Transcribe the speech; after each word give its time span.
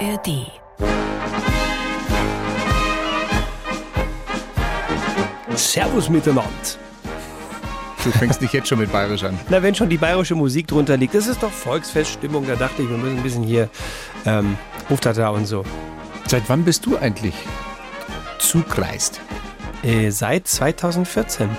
ARD. 0.00 0.46
Servus 5.54 6.08
miteinander. 6.08 6.50
Du 8.02 8.10
fängst 8.12 8.40
nicht 8.40 8.54
jetzt 8.54 8.68
schon 8.68 8.78
mit 8.78 8.90
Bayerisch 8.90 9.24
an. 9.24 9.38
Na, 9.50 9.62
wenn 9.62 9.74
schon 9.74 9.90
die 9.90 9.98
bayerische 9.98 10.34
Musik 10.34 10.68
drunter 10.68 10.96
liegt, 10.96 11.14
das 11.14 11.26
ist 11.26 11.42
doch 11.42 11.50
Volksfeststimmung. 11.50 12.46
Da 12.46 12.56
dachte 12.56 12.82
ich, 12.82 12.88
wir 12.88 12.96
müssen 12.96 13.18
ein 13.18 13.22
bisschen 13.22 13.42
hier 13.42 13.68
ähm, 14.24 14.56
Hoftata 14.88 15.28
und 15.28 15.44
so. 15.44 15.64
Seit 16.26 16.48
wann 16.48 16.64
bist 16.64 16.86
du 16.86 16.96
eigentlich 16.96 17.34
zugreist? 18.38 19.20
Äh, 19.82 20.10
seit 20.10 20.48
2014. 20.48 21.50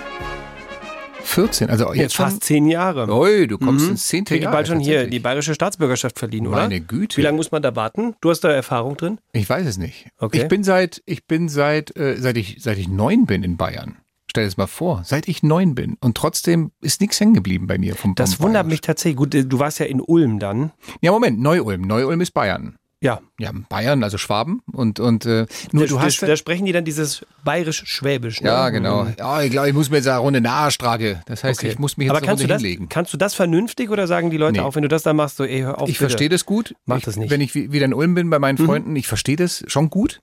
14, 1.32 1.70
also 1.70 1.92
jetzt 1.94 2.14
schon. 2.14 2.26
Fast 2.26 2.44
zehn 2.44 2.66
Jahre. 2.66 3.12
Oi, 3.12 3.46
du 3.46 3.58
kommst 3.58 3.88
ins 3.88 4.06
zehnte 4.06 4.34
Krieg 4.34 4.40
ich 4.40 4.44
Jahr. 4.44 4.52
bald 4.52 4.68
schon 4.68 4.80
hier 4.80 5.06
die 5.06 5.18
bayerische 5.18 5.54
Staatsbürgerschaft 5.54 6.18
verliehen, 6.18 6.46
oder? 6.46 6.56
Meine 6.58 6.80
Güte. 6.80 7.16
Wie 7.16 7.22
lange 7.22 7.36
muss 7.36 7.50
man 7.50 7.62
da 7.62 7.74
warten? 7.74 8.14
Du 8.20 8.30
hast 8.30 8.40
da 8.40 8.50
Erfahrung 8.50 8.96
drin? 8.96 9.18
Ich 9.32 9.48
weiß 9.48 9.66
es 9.66 9.78
nicht. 9.78 10.08
Okay. 10.18 10.42
Ich 10.42 10.48
bin 10.48 10.62
seit, 10.64 11.02
ich 11.06 11.26
bin 11.26 11.48
seit, 11.48 11.96
äh, 11.96 12.16
seit 12.18 12.36
ich, 12.36 12.56
seit 12.60 12.78
ich 12.78 12.88
neun 12.88 13.26
bin 13.26 13.42
in 13.42 13.56
Bayern. 13.56 13.96
Stell 14.30 14.44
dir 14.44 14.48
das 14.48 14.56
mal 14.56 14.66
vor, 14.66 15.02
seit 15.04 15.28
ich 15.28 15.42
neun 15.42 15.74
bin. 15.74 15.98
Und 16.00 16.16
trotzdem 16.16 16.72
ist 16.80 17.00
nichts 17.02 17.20
hängen 17.20 17.34
geblieben 17.34 17.66
bei 17.66 17.76
mir 17.76 17.96
vom 17.96 18.14
Das 18.14 18.40
wundert 18.40 18.66
mich 18.66 18.80
tatsächlich. 18.80 19.16
Gut, 19.16 19.34
äh, 19.34 19.44
du 19.44 19.58
warst 19.58 19.78
ja 19.78 19.86
in 19.86 20.00
Ulm 20.00 20.38
dann. 20.38 20.72
Ja, 21.00 21.12
Moment, 21.12 21.40
Neu-Ulm. 21.40 21.82
Neu-Ulm 21.82 22.20
ist 22.20 22.32
Bayern. 22.32 22.76
Ja. 23.02 23.20
Ja, 23.38 23.50
Bayern, 23.68 24.04
also 24.04 24.16
Schwaben. 24.16 24.62
Und, 24.72 25.00
und 25.00 25.26
äh, 25.26 25.46
nur 25.72 25.84
da, 25.84 25.88
du 25.88 26.00
hast. 26.00 26.22
da, 26.22 26.26
da 26.28 26.36
sprechen 26.36 26.64
die 26.66 26.72
dann 26.72 26.84
dieses 26.84 27.26
bayerisch-schwäbisch. 27.44 28.40
Ne? 28.40 28.46
ja, 28.48 28.70
genau. 28.70 29.06
Ja, 29.18 29.42
ich 29.42 29.50
glaube, 29.50 29.68
ich 29.68 29.74
muss 29.74 29.90
mir 29.90 29.96
jetzt 29.96 30.06
eine 30.06 30.18
Runde 30.18 30.40
Nahstrage. 30.40 31.20
Das 31.26 31.42
heißt, 31.42 31.58
Okay. 31.60 31.72
ich 31.72 31.78
muss 31.80 31.96
mich 31.96 32.06
jetzt 32.06 32.10
Aber 32.10 32.18
eine 32.18 32.26
kannst 32.28 32.40
du, 32.42 32.44
Runde 32.44 32.54
das, 32.54 32.62
hinlegen. 32.62 32.88
kannst 32.88 33.12
du 33.12 33.16
das 33.16 33.34
vernünftig 33.34 33.90
oder 33.90 34.06
sagen 34.06 34.30
die 34.30 34.36
Leute 34.36 34.52
Nee. 34.52 34.60
auch, 34.60 34.76
wenn 34.76 34.82
du 34.82 34.88
das 34.88 35.02
da 35.02 35.12
machst, 35.12 35.36
so, 35.36 35.44
ey, 35.44 35.60
hör 35.62 35.80
auf, 35.80 35.88
Ich 35.88 35.98
verstehe 35.98 36.28
das 36.28 36.46
gut. 36.46 36.74
Mach 36.86 36.98
ich, 36.98 37.04
das 37.04 37.16
nicht. 37.16 37.28
Mhm. 37.28 37.32
Wenn 37.32 37.40
ich 37.40 37.54
wie- 37.56 37.72
wieder 37.72 37.84
in 37.86 37.92
Ulm 37.94 38.14
bin 38.14 38.30
bei 38.30 38.38
meinen 38.38 38.56
Freunden, 38.56 38.94
ich 38.94 39.08
verstehe 39.08 39.36
das 39.36 39.64
schon 39.66 39.90
gut. 39.90 40.20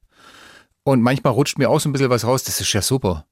Und 0.84 1.02
manchmal 1.02 1.34
rutscht 1.34 1.58
mir 1.58 1.70
auch 1.70 1.80
so 1.82 1.90
ein 1.90 1.92
bisschen 1.92 2.10
was 2.10 2.26
raus. 2.26 2.46
Das 2.46 2.62
ist 2.62 2.72
ja 2.72 2.82
super. 2.82 3.26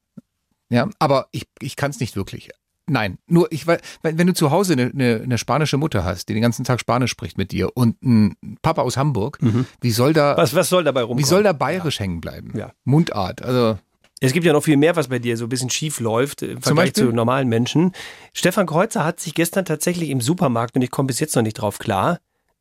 Ja, 0.70 0.88
aber 0.98 1.28
ich, 1.32 1.46
ich 1.60 1.76
kann 1.76 1.90
es 1.90 1.98
nicht 2.00 2.14
wirklich. 2.16 2.50
Nein, 2.88 3.18
nur 3.26 3.50
ich 3.52 3.66
weil 3.66 3.80
wenn 4.02 4.26
du 4.26 4.34
zu 4.34 4.50
Hause 4.50 4.72
eine, 4.74 4.90
eine, 4.92 5.20
eine 5.22 5.38
spanische 5.38 5.76
Mutter 5.76 6.04
hast, 6.04 6.28
die 6.28 6.34
den 6.34 6.42
ganzen 6.42 6.64
Tag 6.64 6.80
Spanisch 6.80 7.10
spricht 7.10 7.38
mit 7.38 7.52
dir 7.52 7.76
und 7.76 8.02
ein 8.02 8.36
Papa 8.62 8.82
aus 8.82 8.96
Hamburg, 8.96 9.38
wie 9.80 9.90
soll 9.90 10.12
da 10.12 10.32
Mhm. 10.32 10.36
Was, 10.38 10.54
was 10.54 10.68
soll 10.68 10.84
dabei 10.84 11.02
rumkommen? 11.02 11.22
wie 11.24 11.28
soll 11.28 11.42
da 11.42 11.52
bayerisch 11.52 12.00
hängen 12.00 12.20
bleiben? 12.20 12.52
Ja. 12.56 12.72
Mundart, 12.84 13.42
also 13.42 13.78
Es 14.20 14.32
gibt 14.32 14.44
ja 14.44 14.52
noch 14.52 14.64
viel 14.64 14.76
mehr, 14.76 14.96
was 14.96 15.08
bei 15.08 15.18
dir 15.18 15.36
so 15.36 15.46
ein 15.46 15.48
bisschen 15.48 15.70
schief 15.70 16.00
läuft 16.00 16.42
im 16.42 16.60
Vergleich 16.60 16.94
zu 16.94 17.12
normalen 17.12 17.48
Menschen. 17.48 17.92
Stefan 18.32 18.66
Kreuzer 18.66 19.04
hat 19.04 19.20
sich 19.20 19.34
gestern 19.34 19.64
tatsächlich 19.64 20.10
im 20.10 20.20
Supermarkt, 20.20 20.74
und 20.76 20.82
ich 20.82 20.90
komme 20.90 21.06
bis 21.06 21.20
jetzt 21.20 21.36
noch 21.36 21.42
nicht 21.42 21.54
drauf 21.54 21.78
klar, 21.78 22.18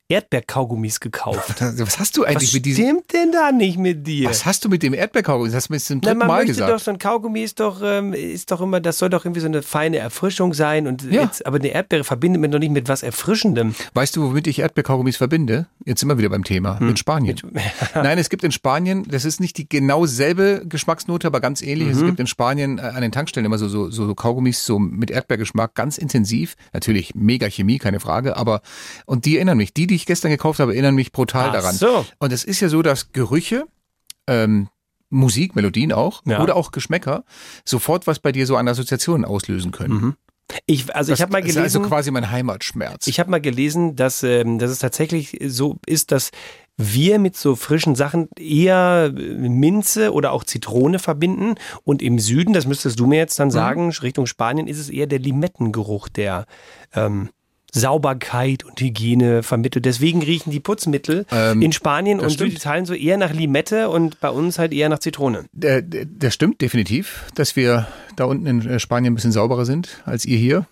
Erdbeerkaugummis 0.09 1.00
gekauft. 1.00 1.61
was 1.77 2.00
hast 2.00 2.16
du 2.17 2.22
Was 2.22 2.30
eigentlich 2.30 2.53
mit 2.53 2.66
diesem 2.66 2.86
stimmt 2.86 3.13
denn 3.13 3.31
da 3.31 3.52
nicht 3.52 3.77
mit 3.77 4.08
dir? 4.08 4.30
Was 4.30 4.45
hast 4.45 4.64
du 4.64 4.69
mit 4.69 4.81
dem 4.83 4.94
Erdbeerkaugummi? 4.94 5.49
Das 5.49 5.55
hast 5.55 5.67
du 5.69 5.73
mir 5.73 5.77
jetzt 5.77 5.88
zum 5.88 5.99
Na, 6.02 6.08
dritten 6.08 6.19
man 6.19 6.27
Mal 6.27 6.38
möchte 6.38 6.53
gesagt. 6.53 6.72
doch, 6.72 6.80
so 6.80 6.91
ein 6.91 6.97
Kaugummi 6.97 7.44
ist 7.44 7.59
doch, 7.59 7.81
ähm, 7.83 8.14
ist 8.14 8.49
doch 8.52 8.61
immer, 8.61 8.80
das 8.80 8.97
soll 8.99 9.09
doch 9.09 9.25
irgendwie 9.25 9.41
so 9.41 9.47
eine 9.47 9.61
feine 9.61 9.97
Erfrischung 9.97 10.53
sein. 10.53 10.88
Und 10.88 11.03
Ja. 11.03 11.23
jetzt, 11.23 11.45
aber 11.45 11.58
eine 11.58 11.67
Erdbeere 11.67 12.03
verbindet 12.05 12.41
man 12.41 12.52
doch 12.52 12.59
nicht 12.59 12.72
mit 12.72 12.88
was 12.88 13.03
Erfrischendem. 13.03 13.75
Weißt 13.94 14.16
du, 14.16 14.23
womit 14.30 14.47
ich 14.47 14.59
Erdbeerkaugummis 14.59 15.17
verbinde? 15.17 15.67
Jetzt 15.86 15.99
sind 15.99 16.09
wir 16.09 16.17
wieder 16.17 16.30
beim 16.30 16.45
Thema. 16.45 16.80
Hm. 16.80 16.88
Mit 16.88 16.99
Spanien. 16.99 17.36
Nein, 17.94 18.17
es 18.17 18.30
gibt 18.30 18.44
in 18.45 18.52
Spanien, 18.53 19.05
das 19.09 19.25
ist 19.25 19.42
nicht 19.42 19.58
die 19.58 19.67
genau 19.67 20.05
selbe 20.05 20.64
Geschmacksnote, 20.67 21.27
aber 21.27 21.42
ganz 21.42 21.61
ähnlich. 21.61 21.89
Mhm. 21.89 21.94
Es 21.94 22.05
gibt 22.05 22.19
in 22.21 22.27
Spanien 22.27 22.77
äh, 22.77 22.81
an 22.81 23.02
den 23.02 23.11
Tankstellen 23.11 23.45
immer 23.45 23.58
so, 23.58 23.67
so, 23.67 23.89
so 23.89 24.16
Kaugummis 24.16 24.66
so 24.66 24.80
mit 24.80 25.11
Erdbeergeschmack, 25.11 25.75
ganz 25.75 25.97
intensiv. 25.97 26.55
Natürlich 26.71 27.14
mega 27.14 27.49
Chemie, 27.49 27.77
keine 27.77 27.99
Frage, 27.99 28.38
aber, 28.38 28.61
und 29.05 29.25
die 29.25 29.36
erinnern 29.36 29.58
mich. 29.58 29.73
Die, 29.73 29.88
die 29.88 29.96
ich 29.97 30.05
gestern 30.05 30.31
gekauft 30.31 30.59
habe, 30.59 30.71
erinnern 30.73 30.95
mich 30.95 31.11
brutal 31.11 31.49
Ach 31.49 31.53
daran. 31.53 31.75
so. 31.75 32.05
Und 32.19 32.31
es 32.31 32.43
ist 32.45 32.61
ja 32.61 32.69
so, 32.69 32.81
dass 32.81 33.11
Gerüche, 33.11 33.65
ähm, 34.27 34.69
Musik, 35.09 35.55
Melodien 35.55 35.91
auch, 35.93 36.21
Ja. 36.25 36.41
oder 36.41 36.55
auch 36.55 36.71
Geschmäcker, 36.71 37.23
sofort 37.65 38.07
was 38.07 38.19
bei 38.19 38.31
dir 38.31 38.45
so 38.45 38.55
an 38.57 38.67
Assoziationen 38.67 39.25
auslösen 39.25 39.71
können. 39.71 40.15
Ich, 40.65 40.95
also 40.95 41.11
ich 41.11 41.17
Das 41.19 41.21
habe 41.23 41.33
mal 41.33 41.39
ist 41.39 41.55
gelesen. 41.55 41.61
also 41.63 41.81
quasi 41.81 42.09
mein 42.11 42.31
Heimatschmerz. 42.31 43.07
Ich 43.07 43.19
habe 43.19 43.30
mal 43.30 43.41
gelesen, 43.41 43.95
dass, 43.97 44.23
ähm, 44.23 44.59
dass 44.59 44.71
es 44.71 44.80
tatsächlich 44.80 45.37
so 45.45 45.77
ist, 45.86 46.11
dass 46.13 46.31
wir 46.77 47.19
mit 47.19 47.36
so 47.36 47.55
frischen 47.55 47.95
Sachen 47.95 48.30
eher 48.39 49.11
äh, 49.13 49.19
Minze 49.49 50.13
oder 50.13 50.31
auch 50.31 50.43
Zitrone 50.45 50.99
verbinden. 50.99 51.55
Und 51.83 52.02
im 52.02 52.17
Süden, 52.19 52.53
das 52.53 52.65
müsstest 52.65 52.97
du 52.99 53.07
mir 53.07 53.17
jetzt 53.17 53.37
Mhm. 53.37 53.43
dann 53.43 53.52
sagen, 53.52 53.89
Richtung 53.91 54.25
Spanien, 54.25 54.67
ist 54.67 54.80
es 54.80 54.89
eher 54.89 55.07
der 55.07 55.19
Limettengeruch, 55.19 56.07
der 56.07 56.45
ähm, 56.93 57.30
Sauberkeit 57.73 58.64
und 58.64 58.80
Hygiene 58.80 59.44
vermittelt. 59.44 59.86
Deswegen 59.86 60.22
riechen 60.22 60.52
die 60.52 60.60
Putzmittel 60.60 61.26
Ähm, 61.32 61.61
in 61.61 61.72
Spanien 61.73 62.17
das 62.20 62.28
und 62.28 62.33
stimmt. 62.33 62.52
Süditalien 62.52 62.86
so 62.86 62.94
eher 62.94 63.17
nach 63.17 63.33
Limette 63.33 63.89
und 63.89 64.20
bei 64.20 64.30
uns 64.30 64.58
halt 64.60 64.73
eher 64.73 64.89
nach 64.89 65.00
Zitrone. 65.00 65.45
Der 65.52 66.32
stimmt 66.32 66.61
definitiv, 66.61 67.26
dass 67.36 67.55
wir 67.55 67.88
da 68.16 68.26
unten 68.26 68.45
in 68.48 68.67
äh, 68.67 68.80
Spanien 68.80 69.14
ein 69.14 69.16
bisschen 69.16 69.32
sauberer 69.32 69.66
sind 69.66 70.02
als 70.05 70.26
ihr 70.26 70.38
hier. 70.38 70.66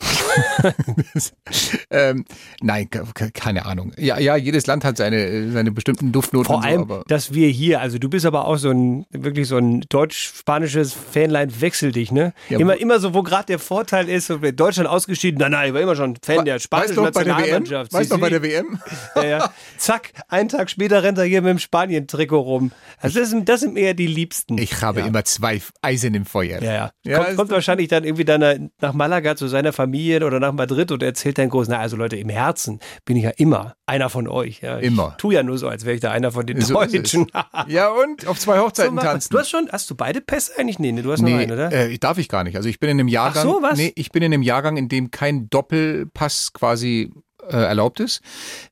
ähm, 1.90 2.24
nein, 2.60 2.88
ke- 2.90 3.04
ke- 3.14 3.30
keine 3.32 3.66
Ahnung. 3.66 3.92
Ja, 3.96 4.18
ja, 4.18 4.36
jedes 4.36 4.66
Land 4.66 4.84
hat 4.84 4.96
seine, 4.96 5.50
seine 5.52 5.70
bestimmten 5.70 6.12
Duftnoten. 6.12 6.46
Vor 6.46 6.62
so, 6.62 6.68
allem, 6.68 6.82
aber 6.82 7.04
dass 7.06 7.34
wir 7.34 7.48
hier, 7.48 7.80
also 7.80 7.98
du 7.98 8.08
bist 8.08 8.26
aber 8.26 8.46
auch 8.46 8.56
so 8.56 8.70
ein, 8.70 9.06
wirklich 9.10 9.48
so 9.48 9.56
ein 9.56 9.82
deutsch-spanisches 9.88 10.92
Fanlein, 10.92 11.60
wechsel 11.60 11.92
dich, 11.92 12.12
ne? 12.12 12.32
Ja, 12.48 12.58
immer, 12.58 12.76
immer 12.78 13.00
so, 13.00 13.14
wo 13.14 13.22
gerade 13.22 13.46
der 13.46 13.58
Vorteil 13.58 14.08
ist, 14.08 14.26
so 14.26 14.38
Deutschland 14.38 14.88
ausgeschieden, 14.88 15.38
nein, 15.38 15.52
nein, 15.52 15.68
ich 15.68 15.74
war 15.74 15.80
immer 15.80 15.96
schon 15.96 16.16
Fan 16.22 16.44
der 16.44 16.58
spanischen 16.58 16.96
weißt 16.96 17.16
du? 17.16 17.20
Nationalmannschaft. 17.20 17.92
Weißt 17.92 18.10
du 18.10 18.14
noch 18.14 18.20
bei 18.20 18.30
der 18.30 18.42
WM? 18.42 18.80
ja, 19.16 19.24
ja. 19.24 19.50
Zack, 19.76 20.12
einen 20.28 20.48
Tag 20.48 20.70
später 20.70 21.02
rennt 21.02 21.18
er 21.18 21.24
hier 21.24 21.42
mit 21.42 21.50
dem 21.50 21.58
Spanien-Trikot 21.58 22.40
rum. 22.40 22.72
Also 22.98 23.20
das, 23.20 23.30
sind, 23.30 23.48
das 23.48 23.60
sind 23.60 23.76
eher 23.76 23.94
die 23.94 24.06
Liebsten. 24.06 24.58
Ich 24.58 24.82
habe 24.82 25.00
ja. 25.00 25.06
immer 25.06 25.24
zwei 25.24 25.60
Eisen 25.82 26.14
im 26.14 26.24
Feuer. 26.24 26.62
Ja, 26.62 26.90
ja. 27.04 27.18
Kommt, 27.18 27.36
kommt 27.36 27.50
wahrscheinlich 27.50 27.88
dann 27.88 28.04
irgendwie 28.04 28.24
dann 28.24 28.70
nach 28.80 28.92
Malaga 28.92 29.36
zu 29.36 29.46
seiner 29.46 29.72
Familie 29.72 29.89
oder 30.22 30.40
nach 30.40 30.52
Madrid 30.52 30.92
und 30.92 31.02
erzählt 31.02 31.38
dann 31.38 31.48
groß, 31.48 31.68
na 31.68 31.78
also 31.78 31.96
Leute, 31.96 32.16
im 32.16 32.28
Herzen 32.28 32.80
bin 33.04 33.16
ich 33.16 33.24
ja 33.24 33.30
immer 33.36 33.74
einer 33.86 34.08
von 34.10 34.28
euch. 34.28 34.60
Ja. 34.60 34.78
Immer. 34.78 35.16
Tu 35.18 35.30
ja 35.32 35.42
nur 35.42 35.58
so, 35.58 35.68
als 35.68 35.84
wäre 35.84 35.94
ich 35.94 36.00
da 36.00 36.10
einer 36.10 36.32
von 36.32 36.46
den 36.46 36.60
So. 36.60 36.74
Deutschen. 36.74 37.26
Ja, 37.68 37.88
und 37.88 38.26
auf 38.26 38.38
zwei 38.38 38.56
So 38.56 38.64
Hochzeiten 38.64 38.94
man. 38.94 39.04
tanzen. 39.04 39.30
Du 39.32 39.38
hast 39.38 39.50
schon, 39.50 39.68
hast 39.70 39.90
du 39.90 39.94
beide 39.94 40.20
Pässe 40.20 40.52
eigentlich? 40.58 40.78
Nee, 40.78 40.92
nee 40.92 41.02
du 41.02 41.12
hast 41.12 41.20
nur 41.20 41.30
Nee, 41.30 41.42
einen, 41.42 41.52
oder? 41.52 41.72
äh, 41.72 41.98
darf 41.98 42.18
ich 42.18 42.28
gar 42.28 42.44
nicht. 42.44 42.56
Also 42.56 42.68
ich 42.68 42.78
bin 42.80 42.90
in 42.90 42.98
einem 43.00 43.08
Jahrgang. 43.08 43.42
so, 43.42 43.58
was? 43.62 43.76
Nee, 43.78 43.92
ich 43.96 44.10
bin 44.10 44.22
in 44.22 44.32
einem 44.32 44.42
Jahrgang, 44.42 44.76
in 44.76 44.88
dem 44.88 45.10
kein 45.10 45.48
Doppelpass 45.50 46.52
quasi 46.52 47.12
äh, 47.48 47.56
erlaubt 47.56 48.00
ist. 48.00 48.20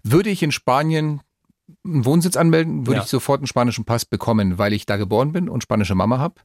Würde 0.02 0.30
ich 0.30 0.42
in 0.42 0.52
Spanien 0.52 1.20
einen 1.84 2.04
Wohnsitz 2.04 2.36
anmelden, 2.36 2.86
würde 2.86 2.98
Ja. 2.98 3.02
ich 3.04 3.08
sofort 3.10 3.40
einen 3.40 3.46
spanischen 3.46 3.84
Pass 3.84 4.04
bekommen, 4.04 4.58
weil 4.58 4.72
ich 4.72 4.86
da 4.86 4.96
geboren 4.96 5.32
bin 5.32 5.48
und 5.48 5.62
spanische 5.62 5.94
Mama 5.94 6.18
habe. 6.18 6.36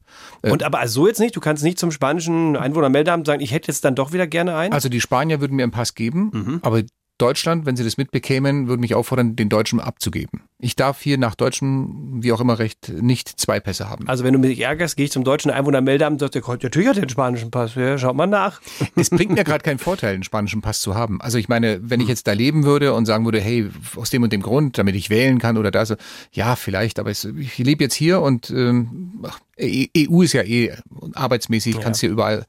Und 0.41 0.63
aber 0.63 0.87
so 0.87 1.07
jetzt 1.07 1.19
nicht? 1.19 1.35
Du 1.35 1.39
kannst 1.39 1.63
nicht 1.63 1.79
zum 1.79 1.91
spanischen 1.91 2.55
Einwohnermeldeamt 2.57 3.25
sagen, 3.25 3.41
ich 3.41 3.51
hätte 3.51 3.69
jetzt 3.71 3.85
dann 3.85 3.95
doch 3.95 4.11
wieder 4.13 4.27
gerne 4.27 4.55
einen? 4.55 4.73
Also 4.73 4.89
die 4.89 5.01
Spanier 5.01 5.41
würden 5.41 5.55
mir 5.55 5.63
einen 5.63 5.71
Pass 5.71 5.95
geben, 5.95 6.29
Mhm. 6.33 6.59
aber 6.61 6.81
Deutschland, 7.19 7.65
wenn 7.65 7.75
sie 7.77 7.83
das 7.83 7.97
mitbekämen, 7.97 8.67
würde 8.67 8.81
mich 8.81 8.95
auffordern, 8.95 9.35
den 9.35 9.47
Deutschen 9.47 9.79
abzugeben. 9.79 10.41
Ich 10.59 10.75
darf 10.77 11.01
hier 11.01 11.17
nach 11.17 11.35
deutschem, 11.35 12.23
wie 12.23 12.31
auch 12.31 12.39
immer 12.39 12.57
Recht, 12.57 12.87
nicht 12.89 13.27
zwei 13.27 13.59
Pässe 13.59 13.89
haben. 13.89 14.07
Also 14.07 14.23
wenn 14.23 14.31
du 14.33 14.39
mich 14.39 14.59
ärgerst, 14.59 14.95
gehe 14.95 15.05
ich 15.05 15.11
zum 15.11 15.23
deutschen 15.25 15.51
Einwohnermeldeamt 15.51 16.21
und 16.23 16.33
der 16.33 16.41
Gott, 16.41 16.63
natürlich 16.63 16.87
hat 16.87 16.95
er 16.97 17.01
den 17.01 17.09
spanischen 17.09 17.51
Pass. 17.51 17.75
Ja, 17.75 17.97
schaut 17.97 18.15
mal 18.15 18.27
nach. 18.27 18.61
Es 18.95 19.09
bringt 19.09 19.31
mir 19.31 19.43
gerade 19.43 19.63
keinen 19.63 19.79
Vorteil, 19.79 20.13
einen 20.13 20.23
spanischen 20.23 20.61
Pass 20.61 20.79
zu 20.81 20.95
haben. 20.95 21.19
Also 21.21 21.37
ich 21.37 21.49
meine, 21.49 21.79
wenn 21.81 21.99
ich 21.99 22.07
jetzt 22.07 22.27
da 22.27 22.31
leben 22.33 22.63
würde 22.63 22.93
und 22.93 23.05
sagen 23.05 23.25
würde, 23.25 23.41
hey, 23.41 23.69
aus 23.97 24.09
dem 24.09 24.23
und 24.23 24.31
dem 24.31 24.41
Grund, 24.41 24.77
damit 24.77 24.95
ich 24.95 25.09
wählen 25.09 25.39
kann 25.39 25.57
oder 25.57 25.71
da 25.71 25.85
so, 25.85 25.95
ja, 26.31 26.55
vielleicht, 26.55 26.97
aber 26.99 27.11
ich 27.11 27.57
lebe 27.57 27.83
jetzt 27.83 27.95
hier 27.95 28.21
und 28.21 28.49
ähm, 28.49 29.19
ach, 29.27 29.39
E- 29.57 29.87
EU 30.09 30.21
ist 30.23 30.33
ja 30.33 30.41
eh 30.43 30.73
arbeitsmäßig, 31.13 31.79
kannst 31.79 31.99
hier 32.01 32.09
überall. 32.09 32.45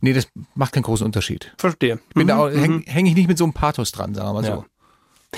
Nee, 0.00 0.12
das 0.14 0.28
macht 0.54 0.72
keinen 0.72 0.84
großen 0.84 1.04
Unterschied. 1.04 1.52
Verstehe. 1.58 1.98
Ich 2.08 2.14
bin 2.14 2.28
da 2.28 2.38
auch, 2.38 2.48
häng, 2.50 2.82
häng 2.86 3.04
ich 3.06 3.14
nicht 3.14 3.28
mit 3.28 3.36
so 3.38 3.44
einem 3.44 3.52
Pathos 3.52 3.92
dran, 3.92 4.14
sagen 4.14 4.28
wir 4.28 4.32
mal 4.34 4.40
Mhm, 4.42 4.46
Ja. 4.46 4.54
so. 4.56 4.64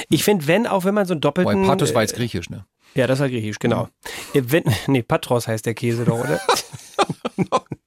Ich 0.08 0.24
finde, 0.24 0.46
wenn, 0.46 0.66
auch 0.66 0.84
wenn 0.84 0.94
man 0.94 1.06
so 1.06 1.14
einen 1.14 1.20
doppelten... 1.20 1.62
Wobei 1.62 1.68
Pathos 1.68 1.94
war 1.94 2.02
äh, 2.02 2.04
jetzt 2.04 2.14
griechisch, 2.16 2.50
ne? 2.50 2.64
Ja, 2.94 3.06
das 3.06 3.20
war 3.20 3.28
griechisch, 3.28 3.58
genau. 3.58 3.88
Äh, 4.34 4.42
Wenn, 4.46 4.64
nee, 4.86 5.02
Patros 5.02 5.46
heißt 5.46 5.66
der 5.66 5.74
Käse 5.74 6.04
doch, 6.04 6.20
oder? 6.20 6.40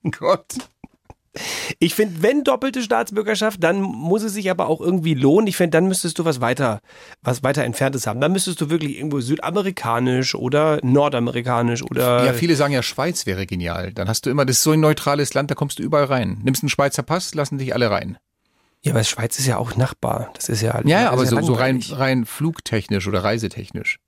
Gott. 0.11 0.53
Ich 1.79 1.95
finde, 1.95 2.21
wenn 2.21 2.43
doppelte 2.43 2.81
Staatsbürgerschaft, 2.81 3.63
dann 3.63 3.81
muss 3.81 4.21
es 4.23 4.33
sich 4.33 4.51
aber 4.51 4.67
auch 4.67 4.81
irgendwie 4.81 5.13
lohnen. 5.13 5.47
Ich 5.47 5.55
finde, 5.55 5.71
dann 5.71 5.87
müsstest 5.87 6.19
du 6.19 6.25
was 6.25 6.41
weiter, 6.41 6.81
was 7.21 7.41
weiter 7.41 7.63
entferntes 7.63 8.05
haben. 8.05 8.19
Dann 8.19 8.33
müsstest 8.33 8.59
du 8.59 8.69
wirklich 8.69 8.97
irgendwo 8.97 9.21
südamerikanisch 9.21 10.35
oder 10.35 10.79
nordamerikanisch 10.83 11.83
oder. 11.83 12.25
Ja, 12.25 12.33
viele 12.33 12.55
sagen 12.55 12.73
ja, 12.73 12.83
Schweiz 12.83 13.25
wäre 13.25 13.45
genial. 13.45 13.93
Dann 13.93 14.09
hast 14.09 14.25
du 14.25 14.29
immer, 14.29 14.45
das 14.45 14.57
ist 14.57 14.63
so 14.63 14.71
ein 14.71 14.81
neutrales 14.81 15.33
Land, 15.33 15.51
da 15.51 15.55
kommst 15.55 15.79
du 15.79 15.83
überall 15.83 16.05
rein. 16.05 16.39
Nimmst 16.43 16.63
einen 16.63 16.69
Schweizer 16.69 17.03
Pass, 17.03 17.33
lassen 17.33 17.57
dich 17.57 17.73
alle 17.73 17.89
rein. 17.89 18.17
Ja, 18.83 18.93
aber 18.93 19.03
Schweiz 19.03 19.37
ist 19.39 19.45
ja 19.45 19.57
auch 19.57 19.75
Nachbar. 19.75 20.31
Das 20.35 20.49
ist 20.49 20.61
ja 20.61 20.81
Ja, 20.85 21.01
ja 21.01 21.11
aber 21.11 21.25
so, 21.25 21.39
so 21.41 21.53
rein, 21.53 21.81
rein 21.91 22.25
flugtechnisch 22.25 23.07
oder 23.07 23.23
reisetechnisch. 23.23 23.99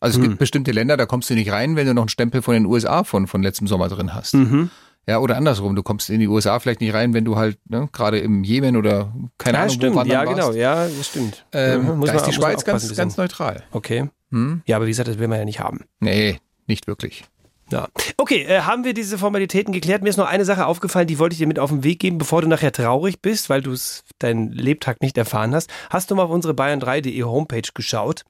Also 0.00 0.18
es 0.18 0.22
Hm. 0.22 0.30
gibt 0.30 0.38
bestimmte 0.40 0.72
Länder, 0.72 0.96
da 0.96 1.06
kommst 1.06 1.30
du 1.30 1.34
nicht 1.34 1.50
rein, 1.52 1.76
wenn 1.76 1.86
du 1.86 1.94
noch 1.94 2.02
einen 2.02 2.08
Stempel 2.08 2.42
von 2.42 2.54
den 2.54 2.66
USA 2.66 3.04
von, 3.04 3.26
von 3.26 3.42
letztem 3.42 3.66
Sommer 3.66 3.88
drin 3.88 4.14
hast. 4.14 4.34
Mhm. 4.34 4.70
Ja, 5.08 5.20
oder 5.20 5.36
andersrum, 5.36 5.76
du 5.76 5.82
kommst 5.84 6.10
in 6.10 6.18
die 6.18 6.26
USA 6.26 6.58
vielleicht 6.58 6.80
nicht 6.80 6.92
rein, 6.92 7.14
wenn 7.14 7.24
du 7.24 7.36
halt 7.36 7.58
ne, 7.68 7.88
gerade 7.92 8.18
im 8.18 8.42
Jemen 8.42 8.76
oder 8.76 9.12
keine 9.38 9.58
Ja, 9.58 9.62
Ahnung, 9.62 9.74
wo 9.76 9.78
stimmt. 9.78 9.96
wandern 9.96 10.12
Ja, 10.26 10.26
warst. 10.36 10.50
genau. 10.50 10.52
Ja, 10.60 10.88
das 10.88 11.06
stimmt. 11.06 11.46
Ähm, 11.52 11.82
Mhm, 11.82 11.98
muss 11.98 12.06
da 12.08 12.14
man- 12.14 12.22
ist 12.22 12.28
die 12.28 12.32
Schweiz 12.34 12.64
ganz, 12.64 12.96
ganz 12.96 13.16
neutral. 13.16 13.62
Okay. 13.70 14.10
Hm? 14.32 14.62
Ja, 14.66 14.76
aber 14.76 14.86
wie 14.86 14.90
gesagt, 14.90 15.08
das 15.08 15.18
will 15.20 15.28
man 15.28 15.38
ja 15.38 15.44
nicht 15.44 15.60
haben. 15.60 15.84
Nee, 16.00 16.40
nicht 16.66 16.88
wirklich. 16.88 17.24
Ja. 17.70 17.88
Okay, 18.16 18.44
äh, 18.44 18.60
haben 18.60 18.84
wir 18.84 18.94
diese 18.94 19.18
Formalitäten 19.18 19.72
geklärt? 19.72 20.02
Mir 20.02 20.10
ist 20.10 20.16
noch 20.16 20.28
eine 20.28 20.44
Sache 20.44 20.66
aufgefallen, 20.66 21.08
die 21.08 21.18
wollte 21.18 21.34
ich 21.34 21.38
dir 21.38 21.48
mit 21.48 21.58
auf 21.58 21.70
den 21.70 21.82
Weg 21.82 21.98
geben, 21.98 22.18
bevor 22.18 22.42
du 22.42 22.48
nachher 22.48 22.70
traurig 22.72 23.20
bist, 23.20 23.50
weil 23.50 23.62
du 23.62 23.72
es 23.72 24.04
deinen 24.20 24.52
Lebtag 24.52 25.02
nicht 25.02 25.18
erfahren 25.18 25.52
hast. 25.54 25.68
Hast 25.90 26.10
du 26.10 26.14
mal 26.14 26.22
auf 26.24 26.30
unsere 26.30 26.54
bayern3.de 26.54 27.22
Homepage 27.24 27.68
geschaut? 27.74 28.24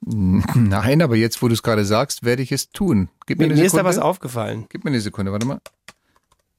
Nein, 0.06 1.02
aber 1.02 1.16
jetzt, 1.16 1.42
wo 1.42 1.48
du 1.48 1.54
es 1.54 1.62
gerade 1.62 1.84
sagst, 1.84 2.24
werde 2.24 2.42
ich 2.42 2.52
es 2.52 2.70
tun. 2.70 3.08
Gib 3.26 3.38
mir, 3.38 3.48
Mir, 3.48 3.56
mir 3.56 3.64
ist 3.64 3.76
da 3.76 3.84
was 3.84 3.98
aufgefallen. 3.98 4.66
Gib 4.68 4.84
mir 4.84 4.90
eine 4.90 5.00
Sekunde, 5.00 5.32
warte 5.32 5.46
mal. 5.46 5.58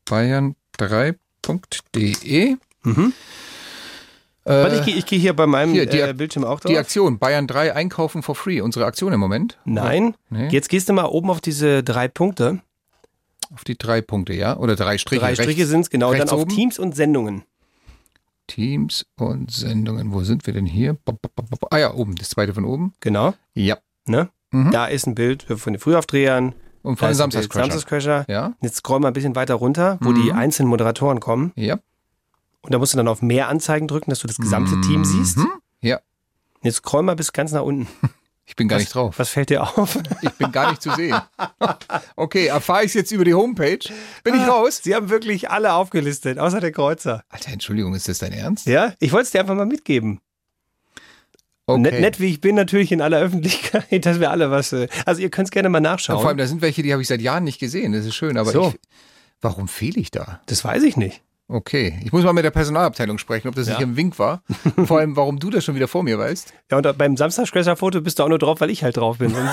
Bayern3.de 0.08 2.58
Mhm. 2.84 3.14
Äh, 4.46 4.50
Warte, 4.52 4.76
ich 4.78 4.86
gehe 4.86 5.02
geh 5.02 5.18
hier 5.18 5.36
bei 5.36 5.48
meinem 5.48 5.74
hier, 5.74 5.86
die- 5.88 6.00
äh, 6.00 6.14
Bildschirm 6.14 6.44
auch 6.44 6.60
drauf. 6.60 6.72
die 6.72 6.78
Aktion, 6.78 7.18
Bayern 7.18 7.48
3 7.48 7.74
einkaufen 7.74 8.22
for 8.24 8.36
free, 8.36 8.62
unsere 8.62 8.86
Aktion 8.86 9.12
im 9.12 9.20
Moment. 9.20 9.58
Nein. 9.66 10.14
Nee. 10.30 10.50
Jetzt 10.50 10.70
gehst 10.70 10.88
du 10.88 10.94
mal 10.94 11.06
oben 11.06 11.30
auf 11.32 11.42
diese 11.42 11.84
drei 11.84 12.08
Punkte. 12.08 12.60
Auf 13.54 13.64
die 13.64 13.78
drei 13.78 14.02
Punkte, 14.02 14.34
ja? 14.34 14.58
Oder 14.58 14.76
drei 14.76 14.98
Striche. 14.98 15.20
drei 15.22 15.34
Striche 15.36 15.66
sind 15.66 15.82
es, 15.82 15.90
genau. 15.90 16.14
Dann 16.14 16.30
auf 16.30 16.42
oben? 16.42 16.50
Teams 16.56 16.78
und 16.80 16.96
Sendungen. 16.96 17.44
Teams 18.48 19.06
und 19.18 19.52
Sendungen. 19.52 20.14
Wo 20.14 20.22
sind 20.22 20.46
wir 20.46 20.54
denn 20.54 20.66
hier? 20.68 20.98
Ah 21.72 21.78
ja, 21.78 21.94
oben, 21.94 22.16
das 22.16 22.30
zweite 22.30 22.54
von 22.54 22.66
oben. 22.66 22.94
Genau. 23.00 23.34
Ja. 23.56 23.78
Ne? 24.06 24.30
Mhm. 24.52 24.72
Da 24.72 24.86
ist 24.86 25.08
ein 25.08 25.16
Bild 25.16 25.44
von 25.44 25.74
den 25.74 25.80
Frühaufdrehern. 25.80 26.54
Und 26.84 26.98
von 27.00 27.08
Bild 27.08 27.18
Samstagscrasher. 27.18 27.72
Samstagscrasher. 27.72 28.26
Ja, 28.28 28.54
Jetzt 28.62 28.76
scroll 28.78 29.00
mal 29.00 29.08
ein 29.08 29.14
bisschen 29.14 29.36
weiter 29.36 29.56
runter, 29.56 29.98
wo 30.02 30.10
Mhm. 30.12 30.22
die 30.24 30.32
einzelnen 30.34 30.70
Moderatoren 30.70 31.20
kommen. 31.20 31.52
ja. 31.56 31.80
Und 32.66 32.74
da 32.74 32.80
musst 32.80 32.94
du 32.94 32.98
dann 32.98 33.08
auf 33.08 33.22
mehr 33.22 33.48
Anzeigen 33.48 33.88
drücken, 33.88 34.10
dass 34.10 34.20
du 34.20 34.28
das 34.28 34.38
gesamte 34.38 34.80
Team 34.82 35.06
siehst. 35.06 35.38
Mhm. 35.38 35.48
Ja, 35.82 36.00
Jetzt 36.64 36.78
scroll 36.78 37.04
mal 37.04 37.16
bis 37.16 37.32
ganz 37.32 37.52
nach 37.52 37.62
unten. 37.62 37.88
ich 38.46 38.56
bin 38.56 38.68
gar 38.68 38.78
was, 38.78 38.84
nicht 38.84 38.96
drauf. 38.96 39.20
Was 39.20 39.30
fällt 39.30 39.50
dir 39.52 39.64
auf? 39.78 40.00
Ich 40.22 40.32
bin 40.32 40.52
gar 40.52 40.72
nicht 40.72 40.82
zu 40.82 40.92
sehen. 40.96 41.16
Okay, 42.16 42.48
erfahre 42.48 42.82
ich 42.82 42.88
es 42.88 42.94
jetzt 42.96 43.12
über 43.12 43.24
die 43.24 43.36
Homepage? 43.36 43.80
Bin 44.24 44.34
ich 44.34 44.48
raus? 44.48 44.82
Sie 44.84 44.96
haben 44.96 45.10
wirklich 45.10 45.50
alle 45.52 45.74
aufgelistet, 45.74 46.40
außer 46.40 46.60
der 46.60 46.72
Kreuzer. 46.72 47.24
Alter, 47.30 47.52
Entschuldigung, 47.52 47.94
ist 47.94 48.08
das 48.08 48.18
dein 48.18 48.32
Ernst? 48.34 48.66
Ja, 48.66 48.94
ich 49.00 49.12
wollte 49.12 49.26
es 49.26 49.32
dir 49.32 49.42
einfach 49.42 49.54
mal 49.56 49.66
mitgeben. 49.68 50.20
Okay. 51.68 51.82
Nett, 51.82 52.00
nett 52.00 52.20
wie 52.20 52.28
ich 52.28 52.42
bin, 52.42 52.56
natürlich 52.56 52.92
in 52.92 53.02
aller 53.02 53.20
Öffentlichkeit, 53.20 53.88
dass 54.06 54.20
wir 54.20 54.30
alle 54.32 54.52
was. 54.52 54.72
äh, 54.74 54.88
Also 55.06 55.22
ihr 55.22 55.30
könnt 55.30 55.48
es 55.48 55.52
gerne 55.52 55.70
mal 55.70 55.80
Ja, 55.80 55.92
nachschauen. 55.92 56.20
vor 56.20 56.30
allem, 56.30 56.38
da 56.38 56.46
sind 56.48 56.62
welche, 56.62 56.84
die 56.84 56.92
habe 56.94 57.02
ich 57.02 57.08
seit 57.08 57.22
Jahren 57.22 57.44
nicht 57.44 57.60
gesehen. 57.60 57.92
Das 57.92 58.06
ist 58.06 58.16
schön, 58.16 58.38
aber 58.38 58.52
So. 58.52 58.70
ich, 58.70 58.80
warum 59.42 59.68
fehle 59.68 60.00
ich 60.00 60.12
da? 60.12 60.42
das 60.46 60.64
weiß 60.64 60.84
ich 60.84 60.96
nicht. 60.98 61.22
Okay, 61.48 62.00
ich 62.04 62.12
muss 62.12 62.24
mal 62.24 62.34
mit 62.34 62.44
der 62.44 62.50
Personalabteilung 62.52 63.20
sprechen, 63.20 63.48
ob 63.50 63.56
das 63.56 63.68
Ja. 63.68 63.74
nicht 63.76 63.84
im 63.84 63.96
Wink 63.98 64.18
war. 64.18 64.42
Vor 64.86 64.98
allem, 65.00 65.16
warum 65.16 65.38
du 65.40 65.50
das 65.52 65.64
schon 65.64 65.76
wieder 65.76 65.88
vor 65.88 66.02
mir 66.04 66.18
weißt. 66.18 66.54
Ja, 66.72 66.78
und 66.78 66.98
beim 66.98 67.16
Samstagscrasher-Foto 67.18 68.02
bist 68.02 68.18
du 68.18 68.24
auch 68.24 68.30
nur 68.30 68.40
drauf, 68.40 68.62
weil 68.62 68.72
ich 68.72 68.84
halt 68.84 68.98
drauf 68.98 69.20
bin. 69.20 69.34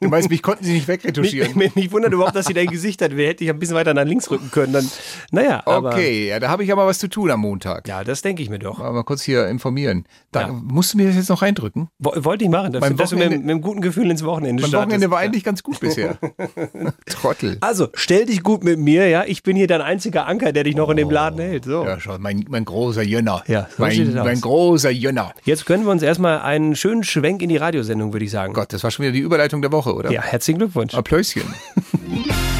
Du 0.00 0.08
meinst, 0.08 0.30
mich 0.30 0.42
konnten 0.42 0.62
sie 0.64 0.72
nicht 0.74 0.86
wegretuschieren. 0.86 1.58
mich, 1.58 1.74
mich 1.74 1.90
wundert 1.90 2.12
überhaupt, 2.12 2.36
dass 2.36 2.46
sie 2.46 2.54
dein 2.54 2.68
Gesicht 2.68 3.02
hat. 3.02 3.16
Wer 3.16 3.30
hätte 3.30 3.42
ich 3.42 3.50
ein 3.50 3.58
bisschen 3.58 3.74
weiter 3.74 3.92
nach 3.92 4.04
links 4.04 4.30
rücken 4.30 4.52
können. 4.52 4.72
Dann, 4.72 4.88
naja, 5.32 5.60
aber. 5.66 5.88
Okay, 5.90 6.28
ja, 6.28 6.38
da 6.38 6.48
habe 6.48 6.62
ich 6.62 6.70
aber 6.70 6.86
was 6.86 7.00
zu 7.00 7.08
tun 7.08 7.28
am 7.32 7.40
Montag. 7.40 7.88
Ja, 7.88 8.04
das 8.04 8.22
denke 8.22 8.44
ich 8.44 8.48
mir 8.50 8.60
doch. 8.60 8.78
Mal, 8.78 8.92
mal 8.92 9.02
kurz 9.02 9.22
hier 9.22 9.48
informieren. 9.48 10.06
Da, 10.30 10.42
Ja. 10.42 10.48
Musst 10.52 10.92
du 10.94 10.98
mir 10.98 11.06
das 11.08 11.16
jetzt 11.16 11.28
noch 11.28 11.42
reindrücken? 11.42 11.88
Wo- 11.98 12.12
Wollte 12.18 12.44
ich 12.44 12.50
machen, 12.50 12.72
dass, 12.72 12.80
Beim 12.82 12.96
dass 12.96 13.10
du 13.10 13.16
mit, 13.16 13.30
mit 13.30 13.40
einem 13.42 13.60
guten 13.62 13.80
Gefühl 13.80 14.08
ins 14.12 14.22
Wochenende 14.24 14.62
Mein 14.62 14.68
startest. 14.68 14.90
Wochenende 14.92 15.10
war 15.10 15.20
Ja. 15.20 15.26
eigentlich 15.28 15.42
ganz 15.42 15.64
gut 15.64 15.80
bisher. 15.80 16.16
Trottel. 17.06 17.56
Also, 17.60 17.88
stell 17.94 18.26
dich 18.26 18.44
gut 18.44 18.62
mit 18.62 18.78
mir, 18.78 19.08
ja. 19.08 19.24
Ich 19.26 19.42
bin 19.42 19.56
hier 19.56 19.66
dein 19.66 19.80
einziger 19.80 20.28
Anker, 20.28 20.52
der 20.52 20.62
dich 20.62 20.71
noch 20.76 20.90
in 20.90 20.96
dem 20.96 21.10
Laden 21.10 21.40
hält. 21.40 21.64
So. 21.64 21.82
Oh. 21.82 21.86
Ja, 21.86 22.00
schau, 22.00 22.16
mein, 22.18 22.44
mein 22.48 22.64
großer 22.64 23.02
Jönner. 23.02 23.42
Ja, 23.46 23.68
so 23.76 23.84
sieht 23.88 24.08
es 24.08 24.14
mein, 24.14 24.18
aus. 24.18 24.26
mein 24.26 24.40
großer 24.40 24.90
Jönner. 24.90 25.32
Jetzt 25.44 25.66
gönnen 25.66 25.84
wir 25.84 25.90
uns 25.90 26.02
erstmal 26.02 26.40
einen 26.40 26.76
schönen 26.76 27.04
Schwenk 27.04 27.42
in 27.42 27.48
die 27.48 27.56
Radiosendung, 27.56 28.12
würde 28.12 28.24
ich 28.24 28.30
sagen. 28.30 28.52
Gott, 28.54 28.72
das 28.72 28.82
war 28.84 28.90
schon 28.90 29.04
wieder 29.04 29.12
die 29.12 29.20
Überleitung 29.20 29.62
der 29.62 29.72
Woche, 29.72 29.94
oder? 29.94 30.10
Ja, 30.10 30.22
herzlichen 30.22 30.58
Glückwunsch. 30.58 30.94
Applausschen. 30.94 31.42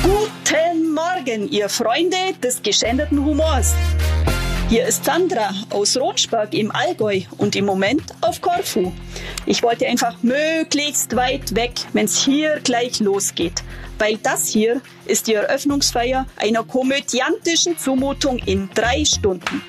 Guten 0.02 0.94
Morgen, 0.94 1.48
ihr 1.50 1.68
Freunde 1.68 2.16
des 2.42 2.62
geschänderten 2.62 3.24
Humors. 3.24 3.74
Hier 4.72 4.86
ist 4.86 5.04
Sandra 5.04 5.50
aus 5.68 5.98
Rotschberg 5.98 6.54
im 6.54 6.70
Allgäu 6.74 7.20
und 7.36 7.54
im 7.56 7.66
Moment 7.66 8.04
auf 8.22 8.40
Korfu. 8.40 8.90
Ich 9.44 9.62
wollte 9.62 9.86
einfach 9.86 10.14
möglichst 10.22 11.14
weit 11.14 11.54
weg, 11.54 11.72
wenn's 11.92 12.24
hier 12.24 12.58
gleich 12.64 12.98
losgeht. 13.00 13.62
Weil 14.02 14.16
das 14.16 14.48
hier 14.48 14.80
ist 15.06 15.28
die 15.28 15.34
Eröffnungsfeier 15.34 16.26
einer 16.34 16.64
komödiantischen 16.64 17.78
Zumutung 17.78 18.38
in 18.38 18.68
drei 18.74 19.04
Stunden. 19.04 19.62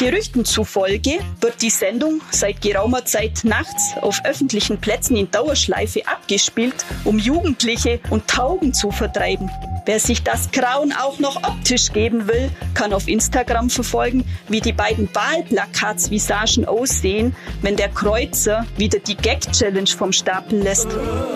Gerüchten 0.00 0.46
zufolge 0.46 1.18
wird 1.42 1.60
die 1.60 1.68
Sendung 1.68 2.22
seit 2.30 2.62
geraumer 2.62 3.04
Zeit 3.04 3.44
nachts 3.44 3.92
auf 4.00 4.24
öffentlichen 4.24 4.80
Plätzen 4.80 5.14
in 5.14 5.30
Dauerschleife 5.30 6.08
abgespielt, 6.08 6.86
um 7.04 7.18
Jugendliche 7.18 8.00
und 8.08 8.26
Tauben 8.26 8.72
zu 8.72 8.92
vertreiben. 8.92 9.50
Wer 9.84 10.00
sich 10.00 10.22
das 10.22 10.52
Grauen 10.52 10.94
auch 10.94 11.18
noch 11.18 11.46
optisch 11.46 11.92
geben 11.92 12.28
will, 12.28 12.50
kann 12.72 12.94
auf 12.94 13.08
Instagram 13.08 13.68
verfolgen, 13.68 14.24
wie 14.48 14.62
die 14.62 14.72
beiden 14.72 15.14
Wahlplakatsvisagen 15.14 16.64
aussehen, 16.64 17.36
wenn 17.60 17.76
der 17.76 17.90
Kreuzer 17.90 18.64
wieder 18.78 19.00
die 19.00 19.16
Gag-Challenge 19.16 19.90
vom 19.90 20.14
Stapel 20.14 20.60
lässt. 20.62 20.88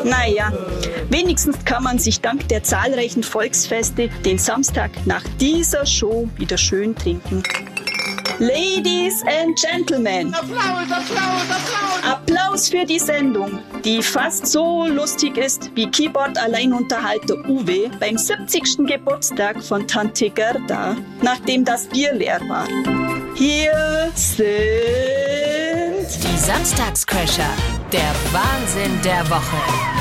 Naja, 0.05 0.51
wenigstens 1.11 1.63
kann 1.67 1.83
man 1.83 1.99
sich 1.99 2.23
dank 2.23 2.49
der 2.49 2.63
zahlreichen 2.63 3.25
Volksfeste 3.25 4.09
den 4.25 4.39
Samstag 4.39 4.91
nach 5.05 5.25
dieser 5.39 5.85
Show 5.85 6.31
wieder 6.39 6.57
schön 6.57 6.97
trinken. 6.97 7.43
Ladies 8.41 9.23
and 9.27 9.57
Gentlemen. 9.57 10.35
Applaus, 10.35 10.91
Applaus, 10.91 11.43
Applaus. 11.51 12.05
Applaus 12.05 12.69
für 12.69 12.85
die 12.85 12.99
Sendung, 12.99 13.61
die 13.85 14.03
fast 14.03 14.47
so 14.47 14.87
lustig 14.87 15.37
ist 15.37 15.71
wie 15.75 15.89
Keyboard-Alleinunterhalter 15.89 17.37
Uwe 17.49 17.91
beim 18.01 18.19
70. 18.19 18.87
Geburtstag 18.87 19.63
von 19.63 19.87
Tante 19.87 20.31
Gerda, 20.31 20.97
nachdem 21.23 21.65
das 21.65 21.87
Bier 21.87 22.13
leer 22.13 22.41
war. 22.49 22.67
Hier 23.37 24.11
sind 24.15 24.49
Die 26.23 26.39
Samstagscrasher. 26.39 27.51
Der 27.93 28.15
Wahnsinn 28.33 29.01
der 29.05 29.29
Woche. 29.31 29.94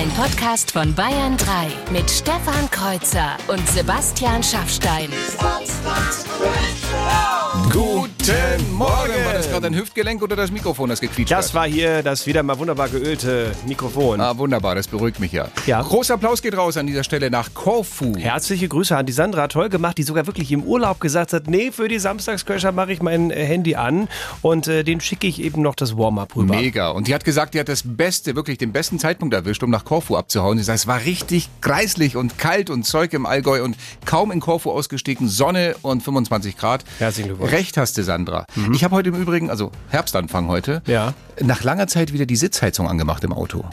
Ein 0.00 0.08
Podcast 0.12 0.70
von 0.70 0.94
Bayern 0.94 1.36
3 1.36 1.92
mit 1.92 2.10
Stefan 2.10 2.70
Kreuzer 2.70 3.36
und 3.48 3.68
Sebastian 3.68 4.42
Schaffstein. 4.42 5.10
Guten 7.70 8.19
Morgen. 8.72 9.24
War 9.24 9.34
das 9.34 9.50
gerade 9.50 9.66
ein 9.66 9.74
Hüftgelenk 9.74 10.22
oder 10.22 10.36
das 10.36 10.50
Mikrofon, 10.50 10.88
das 10.88 11.00
gequietscht 11.00 11.30
Das 11.32 11.48
hat? 11.48 11.54
war 11.54 11.66
hier 11.66 12.02
das 12.02 12.26
wieder 12.26 12.42
mal 12.42 12.58
wunderbar 12.58 12.88
geölte 12.88 13.52
Mikrofon. 13.66 14.20
Ah, 14.20 14.36
wunderbar, 14.38 14.74
das 14.74 14.86
beruhigt 14.86 15.20
mich 15.20 15.32
ja. 15.32 15.48
Ja. 15.66 15.82
Großer 15.82 16.14
Applaus 16.14 16.40
geht 16.40 16.56
raus 16.56 16.76
an 16.76 16.86
dieser 16.86 17.04
Stelle 17.04 17.30
nach 17.30 17.52
Korfu. 17.54 18.16
Herzliche 18.16 18.68
Grüße 18.68 18.96
an 18.96 19.04
die 19.06 19.12
Sandra, 19.12 19.48
toll 19.48 19.68
gemacht, 19.68 19.98
die 19.98 20.02
sogar 20.04 20.26
wirklich 20.26 20.50
im 20.52 20.62
Urlaub 20.62 21.00
gesagt 21.00 21.32
hat, 21.32 21.48
nee, 21.48 21.72
für 21.72 21.88
die 21.88 21.98
Samstagscrasher 21.98 22.72
mache 22.72 22.92
ich 22.92 23.02
mein 23.02 23.30
äh, 23.30 23.44
Handy 23.44 23.74
an 23.74 24.08
und 24.42 24.68
äh, 24.68 24.84
den 24.84 25.00
schicke 25.00 25.26
ich 25.26 25.42
eben 25.42 25.60
noch 25.60 25.74
das 25.74 25.96
Warm-up 25.98 26.36
rüber. 26.36 26.54
Mega. 26.54 26.90
Und 26.90 27.08
die 27.08 27.14
hat 27.14 27.24
gesagt, 27.24 27.54
die 27.54 27.60
hat 27.60 27.68
das 27.68 27.82
Beste, 27.84 28.36
wirklich 28.36 28.58
den 28.58 28.72
besten 28.72 28.98
Zeitpunkt 28.98 29.34
erwischt, 29.34 29.62
um 29.62 29.70
nach 29.70 29.84
Korfu 29.84 30.16
abzuhauen. 30.16 30.56
Sie 30.56 30.64
sagt, 30.64 30.78
es 30.78 30.86
war 30.86 31.04
richtig 31.04 31.48
greislich 31.60 32.16
und 32.16 32.38
kalt 32.38 32.70
und 32.70 32.84
Zeug 32.84 33.12
im 33.12 33.26
Allgäu 33.26 33.62
und 33.64 33.76
kaum 34.04 34.30
in 34.30 34.40
Korfu 34.40 34.70
ausgestiegen. 34.70 35.28
Sonne 35.28 35.74
und 35.82 36.02
25 36.02 36.56
Grad. 36.56 36.84
Herzlichen 36.98 37.28
Glückwunsch. 37.30 37.52
Recht 37.52 37.76
hast 37.76 37.98
du, 37.98 38.04
Sandra. 38.04 38.19
Ich 38.72 38.84
habe 38.84 38.94
heute 38.94 39.08
im 39.10 39.14
Übrigen, 39.16 39.50
also 39.50 39.70
Herbstanfang 39.88 40.48
heute, 40.48 40.82
Ja. 40.86 41.14
nach 41.40 41.62
langer 41.62 41.86
Zeit 41.86 42.12
wieder 42.12 42.26
die 42.26 42.36
Sitzheizung 42.36 42.88
angemacht 42.88 43.24
im 43.24 43.32
Auto. 43.32 43.64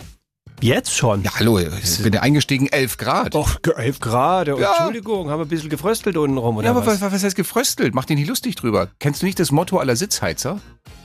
Jetzt 0.60 0.96
schon? 0.96 1.22
Ja, 1.22 1.32
hallo, 1.38 1.60
ich 1.60 2.01
bin 2.01 2.13
ja 2.13 2.22
eingestiegen, 2.22 2.68
11 2.68 2.98
Grad. 2.98 3.36
Och, 3.36 3.60
11 3.75 4.00
Grad, 4.00 4.50
oh, 4.50 4.58
Ja. 4.60 4.72
Entschuldigung, 4.72 5.30
haben 5.30 5.39
wir 5.39 5.46
ein 5.46 5.50
bisschen 5.50 5.70
gefröstelt 5.70 6.18
unten 6.18 6.38
rum, 6.39 6.58
oder 6.58 6.66
ja, 6.66 6.72
aber 6.72 6.84
was? 6.86 7.00
was, 7.00 7.12
was 7.13 7.24
heißt 7.24 7.36
gefröstelt? 7.36 7.94
Mach 7.94 8.06
dich 8.06 8.18
nicht 8.18 8.27
lustig 8.27 8.56
drüber. 8.56 8.88
Kennst 9.00 9.22
du 9.22 9.27
nicht 9.27 9.39
das 9.39 9.51
Motto 9.51 9.77
aller 9.77 9.96
Sitzheizer? 9.96 10.60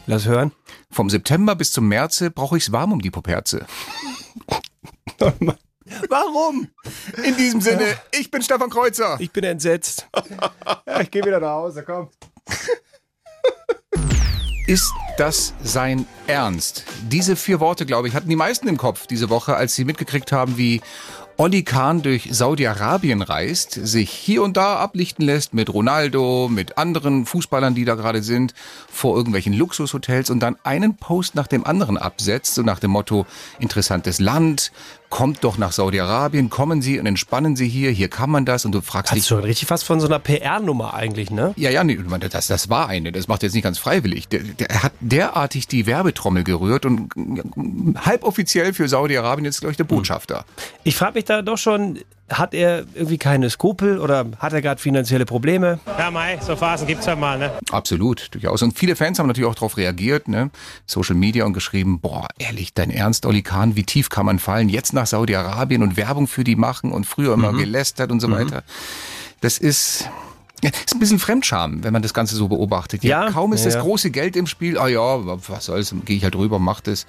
Lass 0.06 0.25
hören. 0.25 0.52
Vom 0.90 1.11
September 1.11 1.54
bis 1.54 1.70
zum 1.70 1.87
März 1.87 2.25
brauche 2.34 2.56
ich's 2.56 2.72
warm 2.72 2.92
um 2.92 3.02
die 3.02 3.11
Poperze. 3.11 3.66
Warum? 6.08 6.68
In 7.22 7.37
diesem 7.37 7.61
Sinne, 7.61 7.84
ich 8.18 8.30
bin 8.30 8.40
Stefan 8.42 8.70
Kreuzer. 8.70 9.16
Ich 9.20 9.30
bin 9.32 9.44
entsetzt. 9.44 10.08
ja, 10.87 11.00
ich 11.00 11.11
gehe 11.11 11.22
wieder 11.25 11.40
nach 11.40 11.50
Hause, 11.56 11.82
komm. 11.84 12.08
Ist 14.66 14.92
das 15.18 15.54
sein 15.62 16.06
Ernst? 16.26 16.84
Diese 17.08 17.37
vier 17.37 17.61
Worte, 17.61 17.84
glaube 17.84 18.08
ich, 18.08 18.14
hatten 18.14 18.28
die 18.28 18.37
meisten 18.37 18.68
im 18.68 18.76
Kopf 18.76 19.06
diese 19.06 19.28
Woche, 19.28 19.56
als 19.56 19.75
sie 19.75 19.84
mitgekriegt 19.84 20.30
haben, 20.30 20.56
wie 20.56 20.80
Olli 21.37 21.62
Kahn 21.62 22.02
durch 22.02 22.28
Saudi-Arabien 22.30 23.22
reist, 23.22 23.72
sich 23.72 24.11
hier 24.11 24.42
und 24.42 24.56
da 24.56 24.76
ablichten 24.76 25.25
lässt 25.25 25.54
mit 25.54 25.72
Ronaldo, 25.72 26.49
mit 26.49 26.78
anderen 26.78 27.26
Fußballern, 27.26 27.75
die 27.75 27.84
da 27.84 27.96
gerade 27.96 28.22
sind, 28.22 28.54
vor 28.88 29.16
irgendwelchen 29.16 29.52
Luxushotels 29.52 30.30
und 30.30 30.40
dann 30.40 30.56
einen 30.62 30.96
Post 30.96 31.34
nach 31.34 31.46
dem 31.46 31.66
anderen 31.66 31.96
absetzt, 31.96 32.54
so 32.54 32.62
nach 32.62 32.78
dem 32.78 32.92
Motto 32.92 33.26
interessantes 33.58 34.20
Land, 34.20 34.72
kommt 35.12 35.45
doch 35.45 35.59
nach 35.59 35.73
Saudi-Arabien, 35.73 36.49
kommen 36.49 36.81
Sie 36.81 36.99
und 36.99 37.04
entspannen 37.04 37.54
Sie 37.54 37.69
hier, 37.69 37.90
hier 37.90 38.09
kann 38.09 38.31
man 38.31 38.47
das 38.47 38.64
und 38.64 38.73
du 38.73 38.81
fragst 38.81 39.12
Das 39.12 39.16
dich, 39.16 39.25
ist 39.25 39.28
schon 39.28 39.45
richtig 39.45 39.69
fast 39.69 39.85
von 39.85 40.00
so 40.00 40.07
einer 40.07 40.19
PR-Nummer 40.19 40.95
eigentlich, 40.95 41.31
ne? 41.31 41.52
ja, 41.57 41.69
ja, 41.69 41.85
nee, 41.85 41.99
das, 42.31 42.47
das 42.47 42.71
war 42.71 42.88
eine, 42.88 43.12
das 43.12 43.28
macht 43.28 43.42
er 43.42 43.49
jetzt 43.49 43.54
nicht 43.54 43.62
ganz 43.62 43.78
freiwillig. 43.78 44.28
Der, 44.28 44.40
der, 44.40 44.71
er 44.71 44.83
hat 44.85 44.92
derartig 45.00 45.69
die 45.69 45.85
Werbetrommel 45.85 46.45
gerührt 46.45 46.87
und 46.87 47.14
mm, 47.14 47.99
halboffiziell 47.99 48.73
für 48.73 48.88
Saudi-Arabien 48.88 49.45
jetzt, 49.45 49.61
glaube 49.61 49.73
ich, 49.73 49.76
der 49.76 49.85
Botschafter. 49.85 50.47
Ich 50.83 50.97
frage 50.97 51.12
mich 51.14 51.26
da 51.26 51.42
doch 51.42 51.59
schon, 51.59 51.99
hat 52.30 52.54
er 52.54 52.84
irgendwie 52.94 53.18
keine 53.18 53.50
Skrupel 53.50 53.98
oder 53.98 54.26
hat 54.38 54.52
er 54.52 54.62
gerade 54.62 54.80
finanzielle 54.80 55.24
Probleme? 55.24 55.80
Ja, 55.98 56.10
Mai, 56.10 56.38
so 56.40 56.56
Phasen 56.56 56.86
gibt's 56.86 57.06
ja 57.06 57.16
mal, 57.16 57.38
ne? 57.38 57.50
Absolut, 57.70 58.28
durchaus. 58.32 58.62
Und 58.62 58.78
viele 58.78 58.96
Fans 58.96 59.18
haben 59.18 59.26
natürlich 59.26 59.48
auch 59.48 59.54
darauf 59.54 59.76
reagiert, 59.76 60.28
ne? 60.28 60.50
Social 60.86 61.14
Media 61.14 61.44
und 61.44 61.52
geschrieben, 61.52 62.00
boah, 62.00 62.28
ehrlich, 62.38 62.74
dein 62.74 62.90
Ernst, 62.90 63.26
Oli 63.26 63.42
Kahn, 63.42 63.76
wie 63.76 63.84
tief 63.84 64.08
kann 64.08 64.26
man 64.26 64.38
fallen? 64.38 64.68
Jetzt 64.68 64.92
nach 64.92 65.06
Saudi-Arabien 65.06 65.82
und 65.82 65.96
Werbung 65.96 66.26
für 66.26 66.44
die 66.44 66.56
machen 66.56 66.92
und 66.92 67.06
früher 67.06 67.34
immer 67.34 67.52
gelästert 67.52 68.10
und 68.10 68.20
so 68.20 68.30
weiter. 68.30 68.62
Das 69.40 69.58
ist, 69.58 70.08
ja, 70.62 70.70
ist 70.70 70.94
ein 70.94 71.00
bisschen 71.00 71.18
Fremdscham, 71.18 71.82
wenn 71.84 71.92
man 71.92 72.02
das 72.02 72.14
Ganze 72.14 72.36
so 72.36 72.48
beobachtet. 72.48 73.02
Ja, 73.04 73.30
kaum 73.30 73.52
ist 73.52 73.60
ja, 73.60 73.66
das 73.66 73.74
ja. 73.74 73.80
große 73.82 74.10
Geld 74.10 74.36
im 74.36 74.46
Spiel, 74.46 74.78
ah 74.78 74.88
ja, 74.88 75.00
was 75.48 75.66
soll's, 75.66 75.94
gehe 76.04 76.16
ich 76.16 76.24
halt 76.24 76.36
rüber, 76.36 76.58
mach 76.58 76.80
das. 76.80 77.06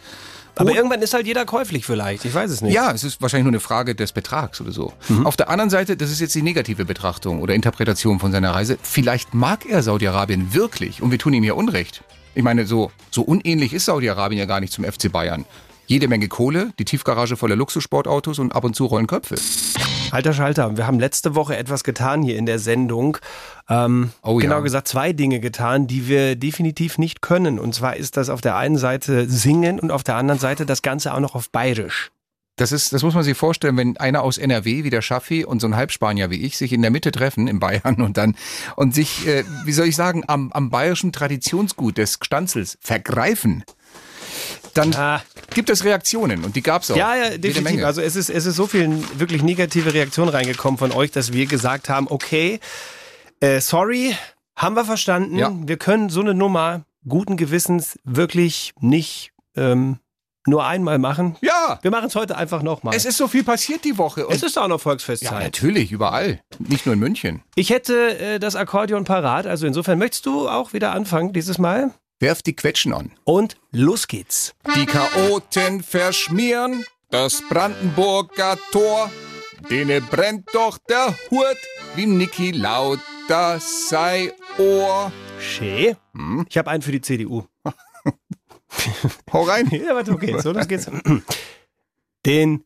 Aber 0.56 0.76
irgendwann 0.76 1.02
ist 1.02 1.14
halt 1.14 1.26
jeder 1.26 1.46
käuflich 1.46 1.86
vielleicht, 1.86 2.26
ich 2.26 2.34
weiß 2.34 2.52
es 2.52 2.62
nicht. 2.62 2.74
Ja, 2.74 2.92
es 2.92 3.04
ist 3.04 3.22
wahrscheinlich 3.22 3.46
nur 3.46 3.52
eine 3.52 3.60
Frage 3.60 3.96
des 3.96 4.12
Betrags 4.12 4.62
oder 4.62 4.72
so. 4.72 4.94
Mhm. 5.10 5.26
Auf 5.26 5.36
der 5.36 5.50
anderen 5.50 5.70
Seite, 5.70 5.98
das 5.98 6.12
ist 6.12 6.20
jetzt 6.20 6.36
die 6.36 6.42
negative 6.42 6.86
Betrachtung 6.86 7.42
oder 7.42 7.56
Interpretation 7.56 8.20
von 8.20 8.32
seiner 8.32 8.52
Reise. 8.52 8.78
Vielleicht 8.82 9.34
mag 9.34 9.66
er 9.66 9.82
Saudi-Arabien 9.82 10.54
wirklich 10.54 11.02
und 11.02 11.12
wir 11.12 11.20
tun 11.20 11.34
ihm 11.34 11.44
ja 11.44 11.54
Unrecht. 11.54 12.04
Ich 12.36 12.44
meine, 12.44 12.66
so, 12.66 12.92
so 13.12 13.22
unähnlich 13.24 13.74
ist 13.74 13.86
Saudi-Arabien 13.86 14.40
ja 14.40 14.46
gar 14.46 14.60
nicht 14.60 14.74
zum 14.74 14.84
FC 14.84 15.12
Bayern. 15.12 15.46
Jede 15.86 16.08
Menge 16.08 16.28
Kohle, 16.28 16.72
die 16.80 16.86
Tiefgarage 16.86 17.36
voller 17.36 17.56
Luxussportautos 17.56 18.40
und 18.40 18.56
ab 18.56 18.64
und 18.64 18.76
zu 18.76 18.86
rollen 18.86 19.08
Köpfe. 19.08 19.36
Alter 20.13 20.34
Schalter, 20.34 20.77
wir 20.77 20.86
haben 20.86 21.00
letzte 21.00 21.34
Woche 21.34 21.58
etwas 21.58 21.84
getan 21.84 22.22
hier 22.22 22.38
in 22.38 22.46
der 22.46 22.60
Sendung. 22.60 23.17
Ähm, 23.67 24.12
Oh 24.22 24.39
ja. 24.39 24.48
genau 24.48 24.62
gesagt, 24.62 24.88
zwei 24.88 25.12
Dinge 25.12 25.39
getan, 25.39 25.88
die 25.88 26.08
wir 26.08 26.36
definitiv 26.36 27.00
nicht 27.00 27.24
können. 27.24 27.58
Und 27.58 27.74
zwar 27.74 27.96
ist 27.98 28.15
das 28.15 28.29
auf 28.29 28.39
der 28.39 28.55
einen 28.55 28.77
Seite 28.77 29.27
singen 29.27 29.79
und 29.79 29.89
auf 29.89 30.03
der 30.03 30.15
anderen 30.15 30.39
Seite 30.39 30.67
das 30.67 30.84
Ganze 30.84 31.15
auch 31.15 31.20
noch 31.20 31.34
auf 31.34 31.50
Bayerisch. 31.50 32.12
Das 32.58 32.72
ist, 32.72 32.93
das 32.93 33.01
muss 33.01 33.15
man 33.15 33.24
sich 33.24 33.36
vorstellen, 33.36 33.75
wenn 33.77 33.98
einer 33.98 34.22
aus 34.22 34.38
NRW 34.38 34.84
wie 34.84 34.91
der 34.91 35.01
Schaffi 35.01 35.46
und 35.46 35.60
so 35.60 35.65
ein 35.65 35.75
Halbspanier 35.75 36.29
wie 36.29 36.46
ich 36.46 36.60
sich 36.60 36.72
in 36.72 36.84
der 36.84 36.91
Mitte 36.91 37.12
treffen 37.12 37.48
in 37.48 37.60
Bayern 37.60 38.00
und 38.00 38.15
dann 38.15 38.36
und 38.75 38.93
sich, 38.93 39.27
äh, 39.27 39.43
wie 39.65 39.72
soll 39.72 39.88
ich 39.88 39.96
sagen, 39.96 40.24
am, 40.27 40.51
am 40.51 40.70
bayerischen 40.70 41.12
Traditionsgut 41.12 41.98
des 41.98 42.20
Stanzels 42.22 42.77
vergreifen, 42.82 43.63
dann 44.74 44.93
Ah. 44.96 45.22
gibt 45.53 45.70
es 45.70 45.84
Reaktionen 45.84 46.43
und 46.43 46.55
die 46.55 46.62
gab's 46.63 46.89
auch. 46.91 46.96
Ja, 46.96 47.15
ja, 47.15 47.29
definitiv. 47.38 47.63
Menge. 47.63 47.86
Also 47.86 48.01
es 48.01 48.15
ist, 48.15 48.29
es 48.29 48.46
ist 48.46 48.55
so 48.55 48.67
viel 48.67 49.03
wirklich 49.20 49.43
negative 49.43 49.93
Reaktion 49.93 50.29
reingekommen 50.29 50.77
von 50.77 50.91
euch, 50.91 51.12
dass 51.12 51.34
wir 51.34 51.46
gesagt 51.46 51.89
haben, 51.89 52.08
okay, 52.10 52.60
äh, 53.39 53.60
sorry, 53.60 54.15
haben 54.55 54.75
wir 54.75 54.86
verstanden. 54.86 55.38
Ja. 55.38 55.51
Wir 55.53 55.77
können 55.77 56.10
so 56.10 56.22
eine 56.22 56.34
Nummer 56.34 56.86
guten 57.08 57.38
Gewissens 57.38 58.00
wirklich 58.03 58.74
nicht 58.79 59.32
ähm, 59.55 59.98
nur 60.46 60.65
einmal 60.65 61.00
machen. 61.00 61.38
ja, 61.41 61.79
Wir 61.82 61.91
machen 61.91 62.08
es 62.08 62.15
heute 62.15 62.36
einfach 62.38 62.63
nochmal. 62.63 62.93
es 62.96 63.05
ist 63.05 63.17
so 63.17 63.27
viel 63.27 63.43
passiert 63.43 63.86
die 63.86 63.98
Woche. 63.98 64.27
Und 64.27 64.36
Es 64.36 64.43
ist 64.43 64.58
auch 64.60 64.67
noch 64.67 64.75
ja, 64.75 64.84
Volksfestzeit. 64.84 65.41
natürlich, 65.43 65.91
überall. 65.91 66.41
Nicht 66.60 66.86
nur 66.86 66.93
in 66.93 67.00
München. 67.00 67.41
ich 67.55 67.70
hätte 67.70 68.17
äh, 68.20 68.39
das 68.39 68.55
Akkordeon 68.55 69.05
parat, 69.05 69.48
also 69.48 69.65
insofern 69.67 70.00
möchtest 70.00 70.25
du 70.25 70.50
auch 70.50 70.74
wieder 70.74 70.91
anfangen 70.91 71.32
dieses 71.34 71.58
Mal. 71.60 71.91
Werft 72.24 72.46
die 72.46 72.56
Quetschen 72.56 72.94
an. 72.94 73.12
Und 73.25 73.58
los 73.72 74.08
geht's. 74.08 74.56
Die 74.77 74.86
Chaoten 74.86 75.84
verschmieren 75.84 76.86
das 77.10 77.44
Brandenburger 77.50 78.58
Tor. 78.72 79.12
Dene 79.70 80.00
brennt 80.00 80.48
doch 80.53 80.77
der 80.77 81.13
Hut 81.30 81.58
wie 81.96 82.06
Niki 82.06 82.51
Lauter 82.51 83.60
sei 83.60 84.32
Ohr. 84.58 85.12
Schä. 85.38 85.98
Hm? 86.13 86.46
Ich 86.50 86.58
habe 86.58 86.72
einen 86.72 86.82
für 86.82 86.94
die 86.94 87.01
CDU. 87.01 87.44
Hau 89.34 89.42
rein. 89.42 89.68
Ja, 89.72 89.94
warte, 89.94 90.13
okay, 90.13 90.39
so, 90.39 90.53
los 90.53 90.70
geht's. 90.70 90.89
Den 92.25 92.63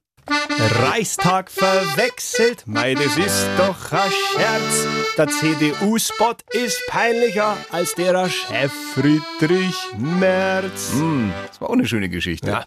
Reichstag 0.59 1.51
verwechselt, 1.51 2.63
mei, 2.65 2.93
das 2.95 3.17
ist 3.17 3.47
doch 3.57 3.91
ein 3.91 4.11
Scherz. 4.11 4.87
Der 5.17 5.27
CDU-Spot 5.27 6.35
ist 6.51 6.81
peinlicher 6.87 7.57
als 7.71 7.93
derer 7.93 8.29
Chef 8.29 8.71
Friedrich 8.93 9.75
Merz. 9.97 10.91
Hm, 10.93 11.31
das 11.47 11.61
war 11.61 11.69
auch 11.69 11.73
eine 11.73 11.87
schöne 11.87 12.09
Geschichte. 12.09 12.49
Ja. 12.49 12.65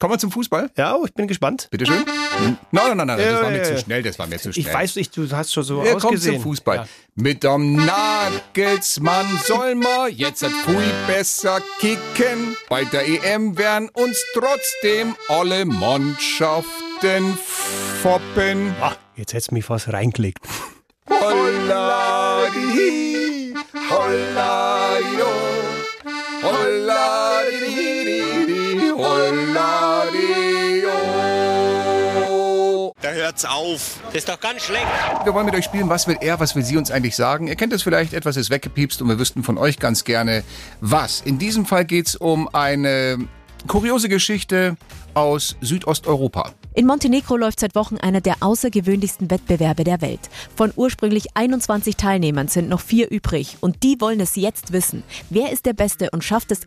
Kommen 0.00 0.14
wir 0.14 0.18
zum 0.18 0.32
Fußball? 0.32 0.70
Ja, 0.78 0.96
oh, 0.96 1.04
ich 1.04 1.12
bin 1.12 1.28
gespannt. 1.28 1.68
Bitte 1.70 1.84
schön. 1.84 2.02
Nein, 2.06 2.56
nein, 2.72 2.96
nein, 2.96 3.06
nein, 3.06 3.18
das 3.18 3.26
Ja, 3.26 3.42
war 3.42 3.50
mir 3.50 3.58
ja, 3.58 3.64
zu 3.64 3.72
ja. 3.74 3.78
schnell, 3.78 4.02
das 4.02 4.18
war 4.18 4.26
mir 4.26 4.38
zu 4.38 4.50
schnell. 4.50 4.66
Ich 4.66 4.72
weiß 4.72 4.96
nicht, 4.96 5.14
du 5.14 5.30
hast 5.30 5.52
schon 5.52 5.62
so 5.62 5.82
Wir 5.84 5.90
kommen 5.92 6.04
ausgesehen. 6.14 6.36
zum 6.36 6.42
Fußball. 6.44 6.76
Ja. 6.76 6.86
Mit 7.16 7.44
dem 7.44 7.76
Nagelsmann 7.76 9.26
soll 9.44 9.74
man 9.74 10.10
jetzt 10.10 10.42
ein 10.42 10.52
Pfui 10.52 10.82
besser 11.06 11.60
kicken. 11.80 12.56
Bei 12.70 12.84
der 12.86 13.06
EM 13.06 13.58
werden 13.58 13.90
uns 13.90 14.24
trotzdem 14.32 15.16
alle 15.28 15.66
Mannschaften 15.66 17.36
foppen. 18.02 18.74
Ah, 18.80 18.92
jetzt 19.16 19.34
hättest 19.34 19.50
du 19.50 19.54
mich 19.56 19.66
fast 19.66 19.92
reingelegt. 19.92 20.38
Holladi, 21.10 22.54
holladio, 23.90 25.26
holladi, 25.26 25.39
hört's 33.30 33.44
auf. 33.44 34.00
Das 34.06 34.16
ist 34.16 34.28
doch 34.28 34.40
ganz 34.40 34.62
schlecht. 34.62 34.84
Wir 35.22 35.32
wollen 35.32 35.46
mit 35.46 35.54
euch 35.54 35.64
spielen, 35.64 35.88
was 35.88 36.08
will 36.08 36.16
er, 36.20 36.40
was 36.40 36.56
will 36.56 36.64
sie 36.64 36.76
uns 36.76 36.90
eigentlich 36.90 37.14
sagen. 37.14 37.46
Ihr 37.46 37.54
kennt 37.54 37.72
es 37.72 37.82
vielleicht, 37.82 38.12
etwas 38.12 38.36
ist 38.36 38.50
weggepiepst 38.50 39.00
und 39.00 39.08
wir 39.08 39.20
wüssten 39.20 39.44
von 39.44 39.56
euch 39.56 39.78
ganz 39.78 40.02
gerne, 40.02 40.42
was. 40.80 41.20
In 41.20 41.38
diesem 41.38 41.64
Fall 41.64 41.84
geht's 41.84 42.16
um 42.16 42.48
eine 42.52 43.18
kuriose 43.68 44.08
Geschichte 44.08 44.76
aus 45.14 45.56
Südosteuropa. 45.60 46.54
In 46.74 46.86
Montenegro 46.86 47.36
läuft 47.36 47.60
seit 47.60 47.76
Wochen 47.76 47.98
einer 47.98 48.20
der 48.20 48.36
außergewöhnlichsten 48.40 49.30
Wettbewerbe 49.30 49.84
der 49.84 50.00
Welt. 50.00 50.28
Von 50.56 50.72
ursprünglich 50.74 51.28
21 51.34 51.96
Teilnehmern 51.96 52.48
sind 52.48 52.68
noch 52.68 52.80
vier 52.80 53.10
übrig 53.12 53.58
und 53.60 53.84
die 53.84 54.00
wollen 54.00 54.18
es 54.18 54.34
jetzt 54.34 54.72
wissen. 54.72 55.04
Wer 55.30 55.52
ist 55.52 55.66
der 55.66 55.74
Beste 55.74 56.10
und 56.10 56.24
schafft 56.24 56.50
es 56.50 56.62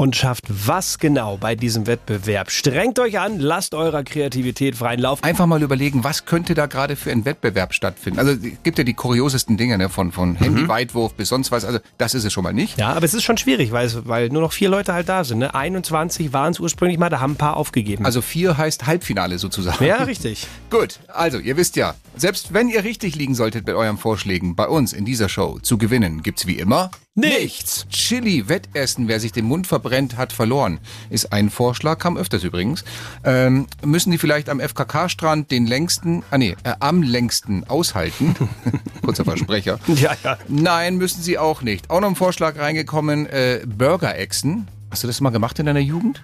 Und 0.00 0.14
schafft 0.14 0.44
was 0.48 1.00
genau 1.00 1.38
bei 1.38 1.56
diesem 1.56 1.88
Wettbewerb? 1.88 2.52
Strengt 2.52 3.00
euch 3.00 3.18
an, 3.18 3.40
lasst 3.40 3.74
eurer 3.74 4.04
Kreativität 4.04 4.76
freien 4.76 5.00
Lauf. 5.00 5.24
Einfach 5.24 5.46
mal 5.46 5.60
überlegen, 5.60 6.04
was 6.04 6.24
könnte 6.24 6.54
da 6.54 6.66
gerade 6.66 6.94
für 6.94 7.10
ein 7.10 7.24
Wettbewerb 7.24 7.74
stattfinden. 7.74 8.20
Also 8.20 8.30
es 8.30 8.62
gibt 8.62 8.78
ja 8.78 8.84
die 8.84 8.94
kuriosesten 8.94 9.56
Dinge, 9.56 9.76
ne? 9.76 9.88
von, 9.88 10.12
von 10.12 10.36
Handyweitwurf 10.36 11.14
bis 11.14 11.30
sonst 11.30 11.50
was. 11.50 11.64
Also 11.64 11.80
das 11.98 12.14
ist 12.14 12.22
es 12.22 12.32
schon 12.32 12.44
mal 12.44 12.52
nicht. 12.52 12.78
Ja, 12.78 12.92
aber 12.92 13.04
es 13.04 13.12
ist 13.12 13.24
schon 13.24 13.38
schwierig, 13.38 13.72
weil, 13.72 13.86
es, 13.86 14.06
weil 14.06 14.28
nur 14.28 14.40
noch 14.40 14.52
vier 14.52 14.68
Leute 14.68 14.92
halt 14.92 15.08
da 15.08 15.24
sind. 15.24 15.38
Ne? 15.38 15.52
21 15.52 16.32
waren 16.32 16.52
es 16.52 16.60
ursprünglich 16.60 16.96
mal, 16.96 17.08
da 17.08 17.18
haben 17.18 17.32
ein 17.32 17.36
paar 17.36 17.56
aufgegeben. 17.56 18.06
Also 18.06 18.22
vier 18.22 18.56
heißt 18.56 18.86
Halbfinale 18.86 19.40
sozusagen. 19.40 19.84
ja, 19.84 20.04
richtig. 20.04 20.46
Gut, 20.70 21.00
also 21.08 21.40
ihr 21.40 21.56
wisst 21.56 21.74
ja, 21.74 21.96
selbst 22.18 22.52
wenn 22.52 22.68
ihr 22.68 22.84
richtig 22.84 23.16
liegen 23.16 23.34
solltet 23.34 23.66
mit 23.66 23.74
euren 23.74 23.98
Vorschlägen, 23.98 24.56
bei 24.56 24.68
uns 24.68 24.92
in 24.92 25.04
dieser 25.04 25.28
Show 25.28 25.58
zu 25.60 25.78
gewinnen 25.78 26.22
gibt's 26.22 26.46
wie 26.46 26.58
immer 26.58 26.90
Nichts. 27.18 27.84
Chili 27.90 28.48
Wettessen, 28.48 29.08
wer 29.08 29.18
sich 29.18 29.32
den 29.32 29.44
Mund 29.44 29.66
verbrennt, 29.66 30.16
hat 30.16 30.32
verloren. 30.32 30.78
Ist 31.10 31.32
ein 31.32 31.50
Vorschlag, 31.50 31.98
kam 31.98 32.16
öfters 32.16 32.44
übrigens. 32.44 32.84
Ähm, 33.24 33.66
müssen 33.84 34.12
die 34.12 34.18
vielleicht 34.18 34.48
am 34.48 34.60
FKK-Strand 34.60 35.50
den 35.50 35.66
längsten, 35.66 36.22
ah 36.30 36.38
nee, 36.38 36.54
äh, 36.62 36.74
am 36.78 37.02
längsten 37.02 37.64
aushalten? 37.64 38.36
Kurzer 39.04 39.24
Versprecher. 39.24 39.80
Ja, 39.88 40.16
ja. 40.22 40.38
Nein, 40.46 40.96
müssen 40.96 41.20
sie 41.20 41.38
auch 41.38 41.62
nicht. 41.62 41.90
Auch 41.90 42.00
noch 42.00 42.08
ein 42.08 42.14
Vorschlag 42.14 42.56
reingekommen, 42.56 43.26
äh, 43.26 43.62
Burger-Echsen. 43.66 44.68
Hast 44.92 45.02
du 45.02 45.08
das 45.08 45.20
mal 45.20 45.30
gemacht 45.30 45.58
in 45.58 45.66
deiner 45.66 45.80
Jugend? 45.80 46.22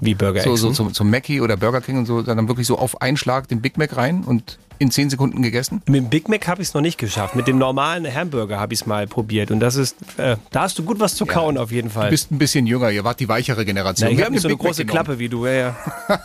Wie 0.00 0.14
Burger 0.14 0.42
So, 0.42 0.56
so 0.56 0.72
zum, 0.72 0.92
zum 0.92 1.10
Mackie 1.10 1.40
oder 1.40 1.56
Burger 1.56 1.80
King 1.80 1.96
und 1.96 2.06
so, 2.06 2.20
dann 2.20 2.48
wirklich 2.48 2.66
so 2.66 2.78
auf 2.78 3.00
einen 3.00 3.16
Schlag 3.16 3.48
den 3.48 3.62
Big 3.62 3.78
Mac 3.78 3.96
rein 3.96 4.24
und 4.24 4.58
in 4.78 4.90
10 4.90 5.10
Sekunden 5.10 5.42
gegessen? 5.42 5.82
Mit 5.86 5.96
dem 5.96 6.08
Big 6.10 6.28
Mac 6.28 6.46
habe 6.48 6.62
ich 6.62 6.68
es 6.68 6.74
noch 6.74 6.80
nicht 6.80 6.98
geschafft. 6.98 7.34
Mit 7.36 7.46
dem 7.46 7.58
normalen 7.58 8.12
Hamburger 8.12 8.58
habe 8.58 8.74
ich 8.74 8.80
es 8.80 8.86
mal 8.86 9.06
probiert. 9.06 9.50
Und 9.50 9.60
das 9.60 9.76
ist, 9.76 9.96
äh, 10.16 10.36
da 10.50 10.62
hast 10.62 10.78
du 10.78 10.84
gut 10.84 11.00
was 11.00 11.14
zu 11.14 11.26
kauen 11.26 11.58
auf 11.58 11.70
jeden 11.70 11.90
Fall. 11.90 12.06
Du 12.06 12.10
bist 12.10 12.30
ein 12.30 12.38
bisschen 12.38 12.66
jünger, 12.66 12.90
ihr 12.90 13.04
wart 13.04 13.20
die 13.20 13.28
weichere 13.28 13.64
Generation. 13.64 14.08
Na, 14.08 14.12
ich 14.12 14.18
Wir 14.18 14.24
habe 14.24 14.26
haben 14.26 14.32
nicht 14.34 14.42
so 14.42 14.48
eine 14.48 14.56
Big 14.56 14.62
Mac 14.62 14.72
große. 14.72 14.84
Klappe 14.84 15.18
wie 15.18 15.28
du. 15.28 15.46
Ja, 15.46 15.52
ja. 15.52 15.76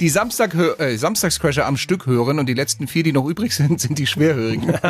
Die 0.00 0.08
Samstag, 0.08 0.54
äh, 0.78 0.96
Samstagscrasher 0.96 1.66
am 1.66 1.76
Stück 1.76 2.06
hören 2.06 2.38
und 2.38 2.46
die 2.46 2.54
letzten 2.54 2.86
vier, 2.86 3.02
die 3.02 3.12
noch 3.12 3.26
übrig 3.26 3.54
sind, 3.54 3.80
sind 3.80 3.98
die 3.98 4.06
Schwerhörigen. 4.06 4.70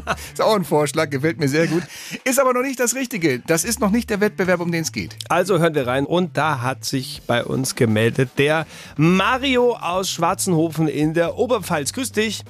ist 0.32 0.40
auch 0.40 0.54
ein 0.54 0.64
Vorschlag, 0.64 1.10
gefällt 1.10 1.38
mir 1.38 1.48
sehr 1.48 1.66
gut. 1.66 1.82
Ist 2.24 2.40
aber 2.40 2.52
noch 2.52 2.62
nicht 2.62 2.78
das 2.80 2.94
Richtige. 2.94 3.40
Das 3.40 3.64
ist 3.64 3.80
noch 3.80 3.90
nicht 3.90 4.10
der 4.10 4.20
Wettbewerb, 4.20 4.60
um 4.60 4.72
den 4.72 4.82
es 4.82 4.92
geht. 4.92 5.16
Also 5.28 5.58
hören 5.58 5.74
wir 5.74 5.86
rein. 5.86 6.06
Und 6.06 6.36
da 6.36 6.60
hat 6.60 6.84
sich 6.84 7.22
bei 7.26 7.44
uns 7.44 7.74
gemeldet 7.74 8.30
der 8.38 8.66
Mario 8.96 9.76
aus 9.76 10.10
Schwarzenhofen 10.10 10.88
in 10.88 11.14
der 11.14 11.36
Oberpfalz. 11.36 11.92
Grüß 11.92 12.12
dich. 12.12 12.44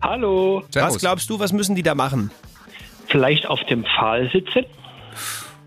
Hallo, 0.00 0.62
Was 0.72 0.98
glaubst 0.98 1.30
du, 1.30 1.38
was 1.38 1.52
müssen 1.52 1.74
die 1.74 1.82
da 1.82 1.94
machen? 1.94 2.30
vielleicht 3.08 3.46
auf 3.46 3.62
dem 3.64 3.84
Pfahl 3.84 4.30
sitzen? 4.32 4.64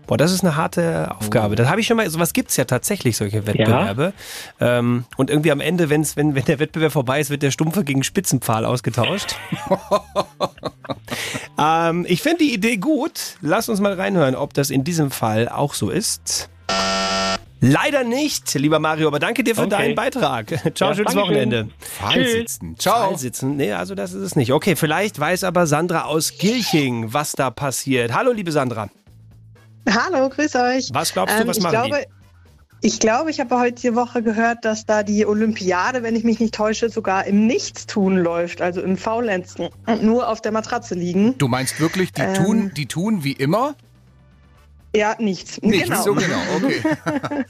Boah, 0.06 0.16
das 0.16 0.32
ist 0.32 0.42
eine 0.42 0.56
harte 0.56 1.14
Aufgabe. 1.18 1.54
Das 1.54 1.68
habe 1.68 1.80
ich 1.80 1.86
schon 1.86 1.98
mal, 1.98 2.08
sowas 2.08 2.32
gibt's 2.32 2.56
ja 2.56 2.64
tatsächlich, 2.64 3.16
solche 3.16 3.46
Wettbewerbe. 3.46 4.14
Ähm, 4.58 5.04
und 5.16 5.28
irgendwie 5.28 5.50
am 5.50 5.60
Ende, 5.60 5.90
wenn's, 5.90 6.16
wenn, 6.16 6.34
wenn 6.34 6.44
der 6.44 6.58
Wettbewerb 6.58 6.92
vorbei 6.92 7.20
ist, 7.20 7.28
wird 7.28 7.42
der 7.42 7.50
Stumpfe 7.50 7.84
gegen 7.84 8.02
Spitzenpfahl 8.02 8.64
ausgetauscht. 8.64 9.36
ähm, 11.58 12.06
ich 12.08 12.22
finde 12.22 12.38
die 12.38 12.54
Idee 12.54 12.78
gut. 12.78 13.36
Lass 13.42 13.68
uns 13.68 13.80
mal 13.80 13.92
reinhören, 13.94 14.34
ob 14.34 14.54
das 14.54 14.70
in 14.70 14.82
diesem 14.82 15.10
Fall 15.10 15.48
auch 15.48 15.74
so 15.74 15.90
ist. 15.90 16.48
Leider 17.60 18.04
nicht, 18.04 18.54
lieber 18.54 18.78
Mario, 18.78 19.08
aber 19.08 19.18
danke 19.18 19.42
dir 19.42 19.54
für 19.54 19.62
Okay. 19.62 19.70
deinen 19.70 19.94
Beitrag. 19.96 20.46
Ciao, 20.76 20.90
Ja, 20.90 20.94
schönes. 20.96 21.16
Wochenende. 21.16 21.68
Pfahlsitzen. 21.80 22.76
Ciao. 22.78 23.16
sitzen. 23.16 23.56
Nee, 23.56 23.72
also 23.72 23.94
das 23.96 24.12
ist 24.12 24.22
es 24.22 24.36
nicht. 24.36 24.52
Okay, 24.52 24.76
vielleicht 24.76 25.18
weiß 25.18 25.42
aber 25.44 25.66
Sandra 25.66 26.02
aus 26.04 26.38
Gilching, 26.38 27.12
was 27.12 27.32
da 27.32 27.50
passiert. 27.50 28.14
Hallo, 28.14 28.30
liebe 28.32 28.52
Sandra. 28.52 28.88
Hallo, 29.90 30.28
grüß 30.28 30.54
euch. 30.56 30.90
Was 30.92 31.12
glaubst 31.12 31.34
du, 31.36 31.42
Ähm, 31.42 31.48
was 31.48 31.60
machen 31.60 31.72
glaube, 31.72 32.04
Ich 32.80 33.00
glaube, 33.00 33.30
ich 33.30 33.40
habe 33.40 33.58
heute 33.58 33.80
die 33.82 33.94
Woche 33.96 34.22
gehört, 34.22 34.64
dass 34.64 34.86
da 34.86 35.02
die 35.02 35.26
Olympiade, 35.26 36.04
wenn 36.04 36.14
ich 36.14 36.22
mich 36.22 36.38
nicht 36.38 36.54
täusche, 36.54 36.90
sogar 36.90 37.24
im 37.26 37.46
Nichtstun 37.48 38.18
läuft, 38.18 38.60
also 38.62 38.80
im 38.82 38.96
Faulenzen 38.96 39.68
und 39.86 40.04
nur 40.04 40.28
auf 40.28 40.40
der 40.40 40.52
Matratze 40.52 40.94
liegen. 40.94 41.36
Du 41.38 41.48
meinst 41.48 41.80
wirklich, 41.80 42.12
die 42.12 42.20
Ähm. 42.22 42.34
tun, 42.34 42.72
die 42.76 42.86
tun 42.86 43.24
wie 43.24 43.32
immer? 43.32 43.74
Ja, 44.94 45.16
nichts. 45.18 45.60
Nicht 45.60 45.84
genau. 45.84 46.02
so 46.02 46.14
genau, 46.14 46.40
okay. 46.56 46.82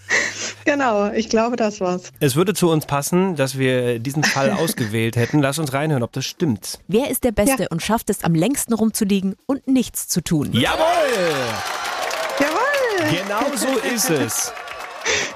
genau, 0.64 1.12
ich 1.12 1.28
glaube, 1.28 1.56
das 1.56 1.80
war's. 1.80 2.12
Es 2.20 2.34
würde 2.34 2.52
zu 2.52 2.68
uns 2.68 2.86
passen, 2.86 3.36
dass 3.36 3.58
wir 3.58 4.00
diesen 4.00 4.24
Fall 4.24 4.50
ausgewählt 4.58 5.16
hätten. 5.16 5.40
Lass 5.40 5.58
uns 5.58 5.72
reinhören, 5.72 6.02
ob 6.02 6.12
das 6.12 6.24
stimmt. 6.24 6.80
Wer 6.88 7.10
ist 7.10 7.24
der 7.24 7.32
Beste 7.32 7.68
und 7.68 7.82
schafft 7.82 8.10
es 8.10 8.24
am 8.24 8.34
längsten 8.34 8.72
rumzuliegen 8.74 9.36
und 9.46 9.68
nichts 9.68 10.08
zu 10.08 10.20
tun? 10.20 10.52
Jawohl! 10.52 10.78
Jawohl! 12.40 13.18
Genau 13.18 13.56
so 13.56 13.78
ist 13.78 14.10
es. 14.10 14.52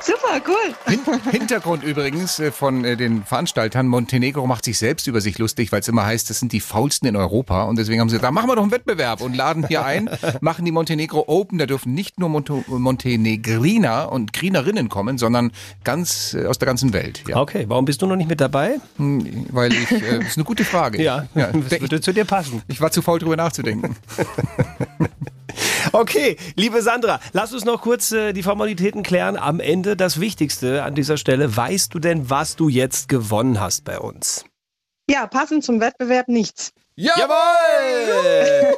Super, 0.01 0.41
cool. 0.49 0.75
Hin 0.87 1.01
Hintergrund 1.31 1.85
übrigens 1.85 2.39
äh, 2.39 2.51
von 2.51 2.85
äh, 2.85 2.97
den 2.97 3.25
Veranstaltern. 3.25 3.87
Montenegro 3.87 4.47
macht 4.47 4.65
sich 4.65 4.79
selbst 4.79 5.07
über 5.07 5.21
sich 5.21 5.39
lustig, 5.39 5.71
weil 5.73 5.81
es 5.81 5.89
immer 5.89 6.05
heißt, 6.05 6.29
das 6.29 6.41
sind 6.41 6.53
die 6.53 6.61
faulsten 6.61 7.07
in 7.07 7.17
Europa. 7.17 7.65
Und 7.65 7.79
deswegen 7.79 8.01
haben 8.01 8.09
sie 8.09 8.17
gesagt, 8.17 8.35
machen 8.35 8.49
wir 8.49 8.57
doch 8.57 8.63
einen 8.63 8.73
Wettbewerb 8.73 9.21
und 9.21 9.37
laden 9.37 9.67
hier 9.67 9.85
ein, 9.85 10.11
machen 10.41 10.65
die 10.65 10.73
Montenegro 10.73 11.25
Open. 11.29 11.59
Da 11.59 11.67
dürfen 11.67 11.95
nicht 11.95 12.19
nur 12.19 12.29
Monto 12.29 12.65
Montenegriner 12.67 14.11
und 14.11 14.33
Grinerinnen 14.33 14.89
kommen, 14.89 15.19
sondern 15.19 15.53
ganz 15.85 16.35
äh, 16.35 16.47
aus 16.47 16.59
der 16.59 16.67
ganzen 16.67 16.93
Welt. 16.93 17.23
Ja. 17.29 17.37
Okay, 17.37 17.65
warum 17.69 17.85
bist 17.85 18.03
du 18.03 18.07
noch 18.07 18.17
nicht 18.17 18.29
mit 18.29 18.41
dabei? 18.41 18.77
Hm, 18.97 19.47
Weil 19.51 19.73
ich, 19.73 19.91
äh, 19.91 20.19
das 20.19 20.29
ist 20.29 20.39
eine 20.39 20.45
gute 20.45 20.65
Frage. 20.65 21.03
Ja, 21.03 21.27
ja 21.35 21.47
das 21.53 21.73
ich, 21.73 21.81
würde 21.81 22.01
zu 22.01 22.13
dir 22.13 22.25
passen. 22.25 22.63
ich 22.69 22.81
war 22.81 22.93
zu 22.93 23.03
faul, 23.03 23.19
drüber 23.19 23.37
nachzudenken. 23.37 23.97
Okay, 25.93 26.39
liebe 26.57 26.81
Sandra, 26.81 27.21
lass 27.35 27.53
uns 27.53 27.67
noch 27.67 27.83
kurz 27.83 28.13
äh, 28.13 28.33
die 28.33 28.43
Formalitäten 28.43 29.03
klären. 29.03 29.37
Am 29.37 29.61
Ende 29.61 29.95
das 29.95 30.21
Wichtigste 30.21 30.85
an 30.85 30.95
dieser 30.95 31.19
Stelle. 31.19 31.55
Weißt 31.55 31.93
du 31.93 31.99
denn, 31.99 32.31
was 32.31 32.57
du 32.57 32.71
jetzt 32.71 33.11
gewonnen 33.11 33.61
hast 33.61 33.85
bei 33.85 33.99
uns? 33.99 34.47
Ja, 35.11 35.27
passend 35.27 35.65
zum 35.65 35.81
Wettbewerb 35.81 36.29
nichts. 36.29 36.73
Jawohl! 36.95 37.35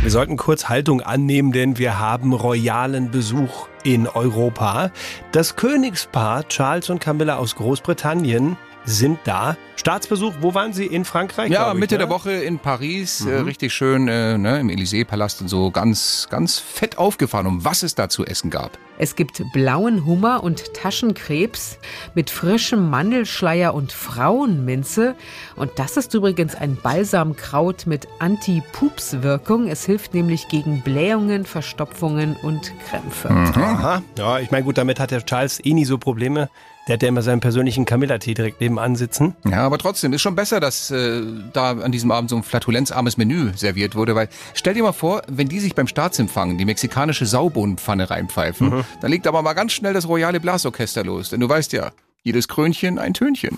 Wir 0.01 0.11
sollten 0.11 0.37
kurz 0.37 0.69
Haltung 0.69 1.01
annehmen, 1.01 1.51
denn 1.51 1.77
wir 1.77 1.99
haben 1.99 2.33
royalen 2.33 3.11
Besuch 3.11 3.67
in 3.83 4.07
Europa. 4.07 4.91
Das 5.33 5.57
Königspaar 5.57 6.47
Charles 6.47 6.89
und 6.89 6.99
Camilla 6.99 7.35
aus 7.35 7.55
Großbritannien 7.55 8.57
sind 8.89 9.19
da. 9.23 9.55
Staatsbesuch, 9.75 10.33
wo 10.41 10.53
waren 10.53 10.73
sie? 10.73 10.85
In 10.85 11.05
Frankreich? 11.05 11.51
Ja, 11.51 11.71
ich, 11.71 11.77
Mitte 11.77 11.95
ne? 11.95 11.99
der 11.99 12.09
Woche 12.09 12.31
in 12.31 12.59
Paris, 12.59 13.25
äh, 13.25 13.35
richtig 13.35 13.73
schön 13.73 14.07
äh, 14.07 14.37
ne, 14.37 14.59
im 14.59 14.69
Élysée-Palast 14.69 15.41
und 15.41 15.47
so, 15.47 15.71
ganz, 15.71 16.27
ganz 16.29 16.59
fett 16.59 16.97
aufgefahren, 16.97 17.47
um 17.47 17.63
was 17.63 17.83
es 17.83 17.95
da 17.95 18.09
zu 18.09 18.25
essen 18.25 18.49
gab. 18.49 18.77
Es 19.01 19.15
gibt 19.15 19.41
blauen 19.53 20.05
Hummer 20.05 20.43
und 20.43 20.73
Taschenkrebs 20.73 21.79
mit 22.15 22.29
frischem 22.29 22.89
Mandelschleier 22.89 23.73
und 23.73 23.93
Frauenminze. 23.93 25.15
Und 25.55 25.71
das 25.77 25.95
ist 25.95 26.13
übrigens 26.13 26.53
ein 26.53 26.75
Balsamkraut 26.75 27.87
mit 27.87 28.09
Anti-Pups-Wirkung. 28.19 29.67
Es 29.69 29.85
hilft 29.85 30.13
nämlich 30.13 30.49
gegen 30.49 30.81
Blähungen, 30.81 31.45
Verstopfungen 31.45 32.35
und 32.43 32.73
Krämpfe. 32.89 33.29
Aha. 33.29 34.03
Ja, 34.17 34.39
ich 34.39 34.51
meine, 34.51 34.65
gut, 34.65 34.77
damit 34.77 34.99
hat 34.99 35.11
der 35.11 35.25
Charles 35.25 35.63
eh 35.63 35.73
nie 35.73 35.85
so 35.85 35.97
Probleme. 35.97 36.49
Der 36.89 36.95
hat 36.95 37.03
ja 37.03 37.09
immer 37.09 37.21
seinen 37.21 37.39
persönlichen 37.39 37.85
Camilla-Tee 37.85 38.33
direkt 38.33 38.61
nebenan 38.61 38.95
sitzen. 38.95 39.35
Ja, 39.47 39.59
aber 39.59 39.77
trotzdem 39.77 40.11
ist 40.11 40.23
schon 40.23 40.35
besser, 40.35 40.59
dass 40.59 40.89
äh, 40.89 41.21
da 41.53 41.71
an 41.71 41.91
diesem 41.91 42.09
Abend 42.09 42.31
so 42.31 42.35
ein 42.35 42.41
flatulenzarmes 42.41 43.15
Menü 43.15 43.51
serviert 43.55 43.93
wurde, 43.93 44.15
weil 44.15 44.27
stell 44.55 44.73
dir 44.73 44.81
mal 44.81 44.91
vor, 44.91 45.21
wenn 45.27 45.47
die 45.47 45.59
sich 45.59 45.75
beim 45.75 45.85
Staatsempfang 45.85 46.57
die 46.57 46.65
mexikanische 46.65 47.27
Saubohnenpfanne 47.27 48.09
reinpfeifen, 48.09 48.83
dann 49.01 49.11
legt 49.11 49.27
aber 49.27 49.41
mal 49.41 49.53
ganz 49.53 49.73
schnell 49.73 49.93
das 49.93 50.07
royale 50.07 50.39
Blasorchester 50.39 51.03
los, 51.03 51.29
denn 51.29 51.39
du 51.39 51.49
weißt 51.49 51.73
ja, 51.73 51.91
jedes 52.23 52.47
Krönchen 52.47 52.99
ein 52.99 53.13
Tönchen. 53.13 53.57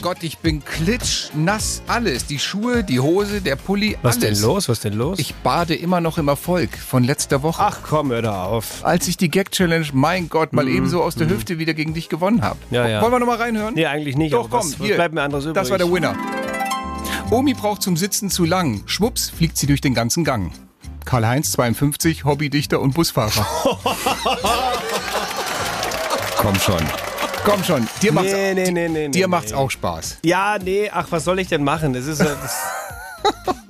Gott, 0.00 0.18
ich 0.22 0.38
bin 0.38 0.64
klitschnass 0.64 1.82
alles. 1.88 2.26
Die 2.26 2.38
Schuhe, 2.38 2.84
die 2.84 3.00
Hose, 3.00 3.40
der 3.40 3.56
Pulli, 3.56 3.96
Was 4.02 4.16
alles. 4.16 4.40
denn 4.40 4.48
los? 4.48 4.68
Was 4.68 4.80
denn 4.80 4.92
los? 4.94 5.18
Ich 5.18 5.34
bade 5.34 5.74
immer 5.74 6.00
noch 6.00 6.18
im 6.18 6.28
Erfolg 6.28 6.76
von 6.78 7.02
letzter 7.02 7.42
Woche. 7.42 7.60
Ach 7.62 7.80
komm, 7.82 8.10
hör 8.10 8.22
da 8.22 8.44
auf. 8.44 8.84
Als 8.84 9.08
ich 9.08 9.16
die 9.16 9.28
Gag-Challenge, 9.28 9.86
mein 9.92 10.28
Gott, 10.28 10.52
mal 10.52 10.68
ebenso 10.68 11.02
aus 11.02 11.16
der 11.16 11.28
Hüfte 11.28 11.58
wieder 11.58 11.74
gegen 11.74 11.94
dich 11.94 12.08
gewonnen 12.08 12.42
habe. 12.42 12.58
Ja, 12.70 12.86
ja. 12.88 13.02
Wollen 13.02 13.12
wir 13.12 13.18
noch 13.18 13.26
mal 13.26 13.38
reinhören? 13.38 13.74
Nee, 13.74 13.86
eigentlich 13.86 14.16
nicht. 14.16 14.32
Doch, 14.32 14.48
komm, 14.48 14.60
was 14.60 14.76
hier. 14.76 14.94
bleibt 14.94 15.14
mir 15.14 15.22
anderes 15.22 15.44
übrig? 15.44 15.54
Das 15.54 15.70
war 15.70 15.78
der 15.78 15.90
Winner. 15.92 16.14
Omi 17.30 17.54
braucht 17.54 17.82
zum 17.82 17.96
Sitzen 17.96 18.30
zu 18.30 18.44
lang. 18.44 18.82
Schwupps 18.86 19.30
fliegt 19.30 19.58
sie 19.58 19.66
durch 19.66 19.80
den 19.80 19.94
ganzen 19.94 20.24
Gang. 20.24 20.52
Karl-Heinz, 21.08 21.52
52, 21.52 22.24
Hobbydichter 22.26 22.80
und 22.80 22.92
Busfahrer. 22.92 23.46
Komm 26.36 26.54
schon. 26.56 26.76
Komm 27.46 27.64
schon. 27.64 27.88
Dir 28.02 28.12
macht's, 28.12 28.30
Nee, 28.30 28.52
nee, 28.52 28.70
nee, 28.70 28.88
nee, 28.88 29.08
dir 29.08 29.20
nee, 29.22 29.26
macht's 29.26 29.52
nee. 29.52 29.56
auch 29.56 29.70
Spaß. 29.70 30.18
Ja, 30.22 30.58
nee, 30.62 30.90
ach, 30.92 31.06
was 31.08 31.24
soll 31.24 31.38
ich 31.38 31.48
denn 31.48 31.64
machen? 31.64 31.94
Das 31.94 32.04
ist. 32.06 32.20
äh, 32.20 32.26
Das, 32.42 32.58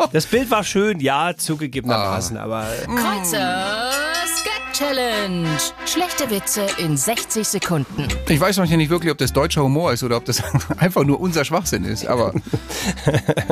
das 0.12 0.26
Bild 0.26 0.50
war 0.50 0.64
schön, 0.64 0.98
ja, 0.98 1.32
zugegebenermaßen, 1.36 2.36
Ah. 2.38 2.42
aber. 2.42 2.66
Kreuzers 2.86 4.42
Gag 4.42 4.72
Challenge. 4.72 5.46
Schlechte 5.86 6.28
Witze 6.30 6.66
in 6.78 6.96
60 6.96 7.46
Sekunden. 7.46 8.08
Ich 8.28 8.40
weiß 8.40 8.56
noch 8.56 8.66
nicht 8.66 8.90
wirklich, 8.90 9.12
ob 9.12 9.18
das 9.18 9.32
deutscher 9.32 9.62
Humor 9.62 9.92
ist 9.92 10.02
oder 10.02 10.16
ob 10.16 10.24
das 10.24 10.42
einfach 10.78 11.04
nur 11.04 11.20
unser 11.20 11.44
Schwachsinn 11.44 11.84
ist, 11.84 12.04
aber 12.04 12.32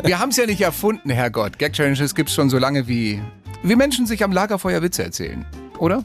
wir 0.03 0.19
haben 0.19 0.31
es 0.31 0.37
ja 0.39 0.47
nicht 0.47 0.61
erfunden, 0.61 1.09
Herrgott. 1.11 1.57
Gag-Challenges 1.59 2.17
gibt's 2.17 2.35
schon 2.35 2.51
so 2.51 2.59
lange 2.59 2.87
wie, 2.89 3.21
wie 3.63 3.77
Menschen 3.77 4.07
sich 4.07 4.23
am 4.25 4.33
Lagerfeuer 4.33 4.83
Witze 4.83 5.03
erzählen, 5.05 5.45
oder? 5.79 6.05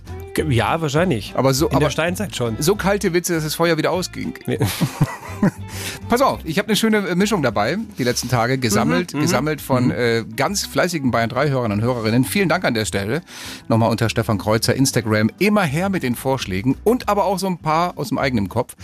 Ja, 0.49 0.79
wahrscheinlich. 0.81 1.33
Aber 1.35 1.53
so, 1.53 1.67
In 1.67 1.75
aber 1.75 1.85
der 1.85 1.89
Steinzeit 1.91 2.35
schon. 2.35 2.55
so 2.59 2.75
kalte 2.75 3.13
Witze, 3.13 3.33
dass 3.33 3.43
das 3.43 3.55
Feuer 3.55 3.77
wieder 3.77 3.91
ausging. 3.91 4.33
Nee. 4.45 4.59
Pass 6.09 6.21
auf, 6.21 6.39
ich 6.43 6.57
habe 6.57 6.67
eine 6.69 6.75
schöne 6.75 6.97
äh, 7.07 7.15
Mischung 7.15 7.41
dabei, 7.41 7.77
die 7.97 8.03
letzten 8.03 8.29
Tage, 8.29 8.57
gesammelt, 8.57 9.13
Mhm, 9.13 9.21
gesammelt 9.21 9.59
von 9.61 9.91
äh, 9.91 10.23
ganz 10.35 10.65
fleißigen 10.65 11.09
Bayern 11.11 11.29
3 11.29 11.49
Hörern 11.49 11.71
und 11.71 11.81
Hörerinnen. 11.81 12.23
Vielen 12.25 12.47
Dank 12.49 12.63
an 12.63 12.73
der 12.73 12.85
Stelle. 12.85 13.21
Nochmal 13.67 13.89
unter 13.89 14.09
Stefan 14.09 14.37
Kreuzer, 14.37 14.75
Instagram, 14.75 15.31
immer 15.39 15.63
her 15.63 15.89
mit 15.89 16.03
den 16.03 16.15
Vorschlägen 16.15 16.77
und 16.83 17.09
aber 17.09 17.25
auch 17.25 17.39
so 17.39 17.47
ein 17.47 17.57
paar 17.57 17.97
aus 17.97 18.09
dem 18.09 18.17
eigenen 18.17 18.49
Kopf. 18.49 18.75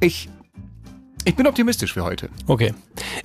Ich, 0.00 0.28
ich 1.24 1.36
bin 1.36 1.46
optimistisch 1.46 1.92
für 1.92 2.04
heute. 2.04 2.28
Okay. 2.46 2.74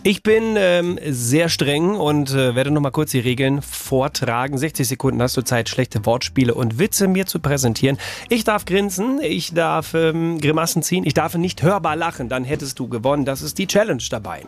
Ich 0.03 0.23
bin 0.23 0.55
ähm, 0.58 0.99
sehr 1.08 1.49
streng 1.49 1.95
und 1.95 2.31
äh, 2.31 2.55
werde 2.55 2.71
nochmal 2.71 2.91
kurz 2.91 3.12
die 3.12 3.19
Regeln 3.19 3.62
vortragen. 3.62 4.58
60 4.58 4.88
Sekunden 4.88 5.21
hast 5.21 5.38
du 5.38 5.41
Zeit, 5.41 5.69
schlechte 5.69 6.05
Wortspiele 6.05 6.53
und 6.53 6.79
Witze 6.79 7.08
mir 7.08 7.25
zu 7.25 7.39
präsentieren. 7.39 7.97
Ich 8.29 8.43
darf 8.43 8.65
grinsen, 8.65 9.19
ich 9.21 9.53
darf 9.53 9.93
ähm, 9.93 10.39
Grimassen 10.39 10.84
ziehen, 10.84 11.05
ich 11.05 11.13
darf 11.13 11.36
nicht 11.36 11.63
hörbar 11.63 11.95
lachen, 11.95 12.29
dann 12.29 12.43
hättest 12.43 12.79
du 12.79 12.88
gewonnen. 12.88 13.25
Das 13.25 13.41
ist 13.41 13.58
die 13.58 13.67
Challenge 13.67 14.03
dabei. 14.10 14.45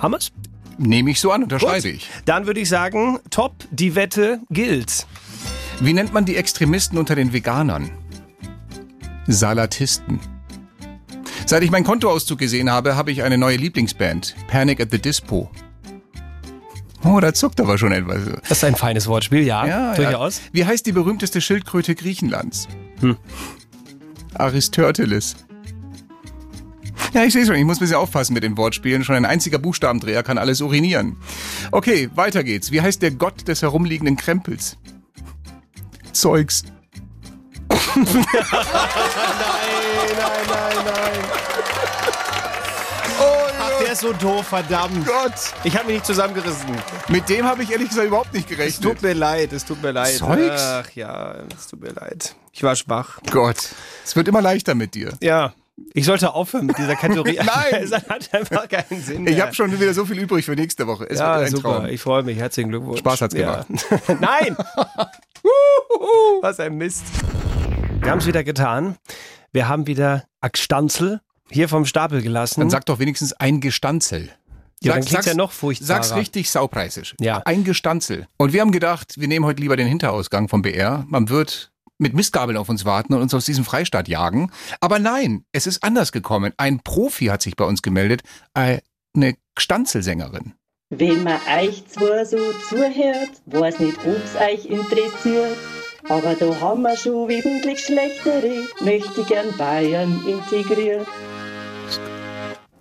Wir's? 0.00 0.32
Nehme 0.78 1.10
ich 1.10 1.20
so 1.20 1.32
an, 1.32 1.42
Gut. 1.42 1.52
unterschreibe 1.52 1.88
ich. 1.88 2.08
Dann 2.24 2.46
würde 2.46 2.60
ich 2.60 2.68
sagen, 2.68 3.18
top, 3.30 3.52
die 3.70 3.94
Wette 3.94 4.40
gilt. 4.50 5.06
Wie 5.80 5.92
nennt 5.92 6.12
man 6.12 6.24
die 6.24 6.36
Extremisten 6.36 6.98
unter 6.98 7.14
den 7.14 7.32
Veganern? 7.32 7.90
Salatisten. 9.26 10.20
Seit 11.48 11.62
ich 11.62 11.70
meinen 11.70 11.84
Kontoauszug 11.84 12.38
gesehen 12.38 12.70
habe, 12.70 12.94
habe 12.94 13.10
ich 13.10 13.22
eine 13.22 13.38
neue 13.38 13.56
Lieblingsband. 13.56 14.36
Panic 14.48 14.82
at 14.82 14.90
the 14.90 14.98
Dispo. 14.98 15.50
Oh, 17.02 17.20
da 17.20 17.32
zuckt 17.32 17.58
aber 17.58 17.78
schon 17.78 17.90
etwas. 17.90 18.20
Das 18.42 18.58
ist 18.58 18.64
ein 18.64 18.76
feines 18.76 19.06
Wortspiel, 19.06 19.44
ja, 19.44 19.66
Ja, 19.66 19.94
durchaus. 19.94 20.40
Ja. 20.40 20.44
Wie 20.52 20.66
heißt 20.66 20.84
die 20.84 20.92
berühmteste 20.92 21.40
Schildkröte 21.40 21.94
Griechenlands? 21.94 22.68
Hm. 23.00 23.16
Aristoteles. 24.34 25.36
Ja, 27.14 27.24
ich 27.24 27.32
sehe 27.32 27.46
schon, 27.46 27.54
ich 27.54 27.64
muss 27.64 27.78
ein 27.78 27.80
bisschen 27.80 27.96
aufpassen 27.96 28.34
mit 28.34 28.42
den 28.42 28.58
Wortspielen. 28.58 29.02
Schon 29.02 29.16
ein 29.16 29.24
einziger 29.24 29.58
Buchstabendreher 29.58 30.22
kann 30.22 30.36
alles 30.36 30.60
urinieren. 30.60 31.16
Okay, 31.70 32.10
weiter 32.14 32.44
geht's. 32.44 32.72
Wie 32.72 32.82
heißt 32.82 33.00
der 33.00 33.12
Gott 33.12 33.48
des 33.48 33.62
herumliegenden 33.62 34.16
Krempels? 34.16 34.76
Zeugs. 36.12 36.64
Nein, 37.94 38.04
nein, 40.16 40.46
nein, 40.48 40.84
nein. 40.84 41.24
Ach, 43.60 43.78
der 43.80 43.92
ist 43.92 44.00
so 44.00 44.12
doof, 44.12 44.46
verdammt. 44.46 45.06
Gott, 45.06 45.32
Ich 45.64 45.74
habe 45.76 45.86
mich 45.86 45.94
nicht 45.96 46.06
zusammengerissen. 46.06 46.76
mit 47.08 47.28
dem 47.28 47.44
habe 47.46 47.62
ich 47.62 47.70
ehrlich 47.72 47.88
gesagt 47.88 48.06
überhaupt 48.06 48.32
nicht 48.32 48.50
Es 48.50 48.56
gerechnet. 48.56 48.82
tut 48.82 49.02
mir 49.02 49.14
leid, 49.14 49.52
es 49.52 49.64
tut 49.64 49.82
mir 49.82 49.90
leid. 49.92 50.14
Zeugs? 50.16 50.62
Ach 50.62 50.90
ja, 50.94 51.34
es 51.56 51.66
tut 51.68 51.80
mir 51.80 51.90
leid. 51.92 52.34
Ich 52.52 52.62
war 52.62 52.76
schwach. 52.76 53.18
Gott, 53.30 53.56
es 54.04 54.14
wird 54.16 54.28
immer 54.28 54.42
leichter 54.42 54.74
mit 54.74 54.94
dir. 54.94 55.12
Ja, 55.20 55.52
ich 55.94 56.04
sollte 56.06 56.34
aufhören 56.34 56.66
mit 56.66 56.76
dieser 56.78 56.96
Kategorie. 56.96 57.38
Nein. 57.44 57.82
es 57.82 57.92
hat 57.92 58.32
einfach 58.34 58.68
keinen 58.68 59.02
Sinn. 59.02 59.26
Ich 59.26 59.34
mehr. 59.36 59.44
habe 59.46 59.54
schon 59.54 59.72
wieder 59.80 59.94
so 59.94 60.04
viel 60.04 60.18
übrig 60.18 60.44
für 60.44 60.52
nächste 60.54 60.86
Woche. 60.86 61.06
Es 61.08 61.18
Ja, 61.18 61.46
super. 61.48 61.78
Traum. 61.78 61.86
Ich 61.86 62.00
freue 62.00 62.22
mich. 62.22 62.38
Herzlichen 62.38 62.70
Glückwunsch. 62.70 62.98
Spaß 63.00 63.20
hat's 63.22 63.34
Ja. 63.34 63.64
Nein! 64.20 64.56
Was 66.42 66.58
ein 66.60 66.76
Mist. 66.76 67.04
Wir 68.08 68.12
haben 68.12 68.20
es 68.20 68.26
wieder 68.26 68.42
getan. 68.42 68.96
Wir 69.52 69.68
haben 69.68 69.86
wieder 69.86 70.24
Axtanzel 70.40 71.20
hier 71.50 71.68
vom 71.68 71.84
Stapel 71.84 72.22
gelassen. 72.22 72.60
Dann 72.60 72.70
sag 72.70 72.86
doch 72.86 73.00
wenigstens 73.00 73.34
ein 73.34 73.60
Gestanzel. 73.60 74.30
Ja, 74.80 74.94
dann 74.94 75.04
klingt's 75.04 75.26
ja 75.26 75.34
noch 75.34 75.52
furchtbarer. 75.52 76.02
Sag's 76.02 76.14
richtig 76.14 76.50
saupreisig. 76.50 77.14
Ja. 77.20 77.42
Ein 77.44 77.64
Gestanzel. 77.64 78.26
Und 78.38 78.54
wir 78.54 78.62
haben 78.62 78.72
gedacht, 78.72 79.20
wir 79.20 79.28
nehmen 79.28 79.44
heute 79.44 79.60
lieber 79.60 79.76
den 79.76 79.86
Hinterausgang 79.86 80.48
vom 80.48 80.62
BR. 80.62 81.04
Man 81.06 81.28
wird 81.28 81.70
mit 81.98 82.14
Mistgabeln 82.14 82.56
auf 82.56 82.70
uns 82.70 82.86
warten 82.86 83.12
und 83.12 83.20
uns 83.20 83.34
aus 83.34 83.44
diesem 83.44 83.66
Freistaat 83.66 84.08
jagen. 84.08 84.52
Aber 84.80 84.98
nein, 84.98 85.44
es 85.52 85.66
ist 85.66 85.84
anders 85.84 86.10
gekommen. 86.10 86.54
Ein 86.56 86.80
Profi 86.80 87.26
hat 87.26 87.42
sich 87.42 87.56
bei 87.56 87.66
uns 87.66 87.82
gemeldet. 87.82 88.22
Eine 88.54 88.80
Gestanzelsängerin. 89.54 90.54
Wenn 90.88 91.24
man 91.24 91.38
euch 91.60 91.86
zwar 91.88 92.24
so 92.24 92.38
zuhört, 92.70 93.32
weiß 93.44 93.80
nicht, 93.80 93.98
ob's 94.06 94.34
euch 94.40 94.64
interessiert. 94.64 95.58
Aber 96.08 96.34
da 96.34 96.60
haben 96.60 96.82
wir 96.82 96.96
schon 96.96 97.28
wesentlich 97.28 97.80
schlechtere, 97.80 98.64
möchte 98.80 99.24
gern 99.24 99.54
Bayern 99.58 100.24
integriert. 100.26 101.06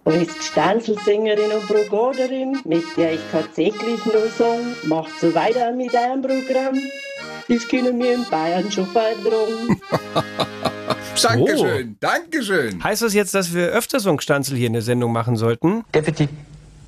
Als 0.05 0.33
Gestanzelsängerin 0.37 1.51
und 1.51 1.67
Progoderin 1.67 2.57
möchte 2.63 3.01
ich 3.01 3.07
euch 3.07 3.19
tatsächlich 3.29 4.05
nur 4.05 4.29
sagen, 4.37 4.73
macht 4.85 5.11
so 5.19 5.35
weiter 5.35 5.73
mit 5.73 5.93
eurem 5.93 6.21
Programm. 6.21 6.79
Das 7.49 7.67
können 7.67 7.99
wir 7.99 8.15
in 8.15 8.25
Bayern 8.29 8.71
schon 8.71 8.87
vertragen. 8.87 9.81
Dankeschön, 11.21 11.97
Dankeschön. 11.99 12.83
Heißt 12.83 13.01
das 13.01 13.13
jetzt, 13.13 13.33
dass 13.33 13.53
wir 13.53 13.67
öfter 13.67 13.99
so 13.99 14.09
ein 14.09 14.17
Gstanzel 14.17 14.55
hier 14.55 14.67
in 14.67 14.73
der 14.73 14.81
Sendung 14.81 15.11
machen 15.11 15.35
sollten? 15.35 15.83
Definitiv, 15.93 16.29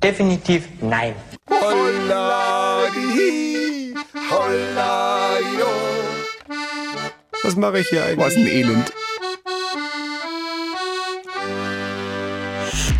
definitiv 0.02 0.68
nein. 0.80 1.14
Holla, 1.50 2.84
die, 2.94 3.49
Was 7.50 7.56
mache 7.56 7.80
ich 7.80 7.88
hier 7.88 8.04
eigentlich? 8.04 8.26
Was 8.26 8.36
ein 8.36 8.46
Elend. 8.46 8.92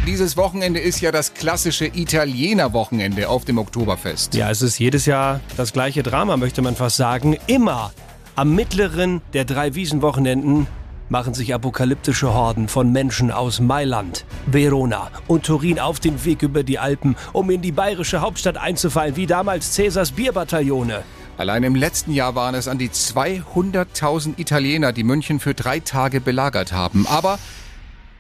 Dieses 0.08 0.36
Wochenende 0.36 0.80
ist 0.80 1.00
ja 1.00 1.12
das 1.12 1.34
klassische 1.34 1.86
Italiener-Wochenende 1.86 3.28
auf 3.28 3.44
dem 3.44 3.58
Oktoberfest. 3.58 4.34
Ja, 4.34 4.50
es 4.50 4.60
ist 4.60 4.80
jedes 4.80 5.06
Jahr 5.06 5.38
das 5.56 5.72
gleiche 5.72 6.02
Drama, 6.02 6.36
möchte 6.36 6.62
man 6.62 6.74
fast 6.74 6.96
sagen. 6.96 7.36
Immer 7.46 7.92
am 8.34 8.52
mittleren 8.52 9.22
der 9.34 9.44
drei 9.44 9.76
Wiesenwochenenden 9.76 10.66
machen 11.10 11.32
sich 11.32 11.54
apokalyptische 11.54 12.34
Horden 12.34 12.66
von 12.66 12.90
Menschen 12.90 13.30
aus 13.30 13.60
Mailand, 13.60 14.24
Verona 14.46 15.12
und 15.28 15.46
Turin 15.46 15.78
auf 15.78 16.00
den 16.00 16.24
Weg 16.24 16.42
über 16.42 16.64
die 16.64 16.80
Alpen, 16.80 17.14
um 17.32 17.50
in 17.50 17.62
die 17.62 17.70
bayerische 17.70 18.20
Hauptstadt 18.20 18.56
einzufallen, 18.56 19.14
wie 19.14 19.28
damals 19.28 19.74
Cäsars 19.74 20.10
Bierbataillone. 20.10 21.04
Allein 21.40 21.62
im 21.62 21.74
letzten 21.74 22.12
Jahr 22.12 22.34
waren 22.34 22.54
es 22.54 22.68
an 22.68 22.76
die 22.76 22.90
200.000 22.90 24.38
Italiener, 24.38 24.92
die 24.92 25.04
München 25.04 25.40
für 25.40 25.54
drei 25.54 25.80
Tage 25.80 26.20
belagert 26.20 26.72
haben. 26.72 27.06
Aber 27.06 27.38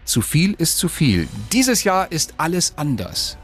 zu 0.06 0.22
viel 0.22 0.54
ist 0.54 0.78
zu 0.78 0.88
viel. 0.88 1.28
Dieses 1.52 1.84
Jahr 1.84 2.10
ist 2.10 2.32
alles 2.38 2.72
anders. 2.78 3.36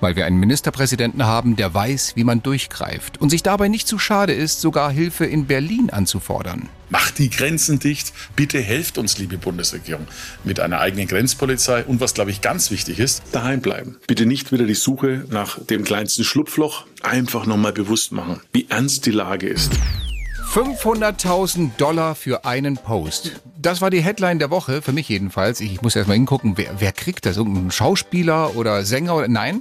Weil 0.00 0.16
wir 0.16 0.26
einen 0.26 0.38
Ministerpräsidenten 0.38 1.24
haben, 1.24 1.56
der 1.56 1.74
weiß, 1.74 2.12
wie 2.14 2.24
man 2.24 2.42
durchgreift 2.42 3.20
und 3.20 3.30
sich 3.30 3.42
dabei 3.42 3.68
nicht 3.68 3.88
zu 3.88 3.98
schade 3.98 4.32
ist, 4.32 4.60
sogar 4.60 4.90
Hilfe 4.90 5.26
in 5.26 5.46
Berlin 5.46 5.90
anzufordern. 5.90 6.68
Macht 6.90 7.18
die 7.18 7.28
Grenzen 7.28 7.78
dicht. 7.78 8.12
Bitte 8.34 8.60
helft 8.60 8.96
uns, 8.96 9.18
liebe 9.18 9.36
Bundesregierung, 9.36 10.06
mit 10.44 10.60
einer 10.60 10.80
eigenen 10.80 11.06
Grenzpolizei 11.06 11.84
und 11.84 12.00
was, 12.00 12.14
glaube 12.14 12.30
ich, 12.30 12.40
ganz 12.40 12.70
wichtig 12.70 12.98
ist, 12.98 13.22
daheim 13.32 13.60
bleiben. 13.60 13.96
Bitte 14.06 14.24
nicht 14.24 14.52
wieder 14.52 14.64
die 14.64 14.74
Suche 14.74 15.24
nach 15.28 15.62
dem 15.64 15.84
kleinsten 15.84 16.24
Schlupfloch. 16.24 16.86
Einfach 17.02 17.46
nochmal 17.46 17.72
bewusst 17.72 18.12
machen, 18.12 18.40
wie 18.52 18.66
ernst 18.68 19.04
die 19.06 19.10
Lage 19.10 19.48
ist. 19.48 19.72
500.000 20.52 21.76
Dollar 21.76 22.14
für 22.14 22.46
einen 22.46 22.78
Post. 22.78 23.42
Das 23.60 23.82
war 23.82 23.90
die 23.90 24.00
Headline 24.00 24.38
der 24.38 24.50
Woche, 24.50 24.80
für 24.80 24.92
mich 24.92 25.08
jedenfalls. 25.08 25.60
Ich 25.60 25.82
muss 25.82 25.94
erst 25.94 26.08
mal 26.08 26.14
hingucken, 26.14 26.56
wer, 26.56 26.80
wer 26.80 26.92
kriegt 26.92 27.26
das? 27.26 27.36
Irgendein 27.36 27.70
Schauspieler 27.70 28.56
oder 28.56 28.82
Sänger? 28.84 29.14
Oder, 29.14 29.28
nein, 29.28 29.60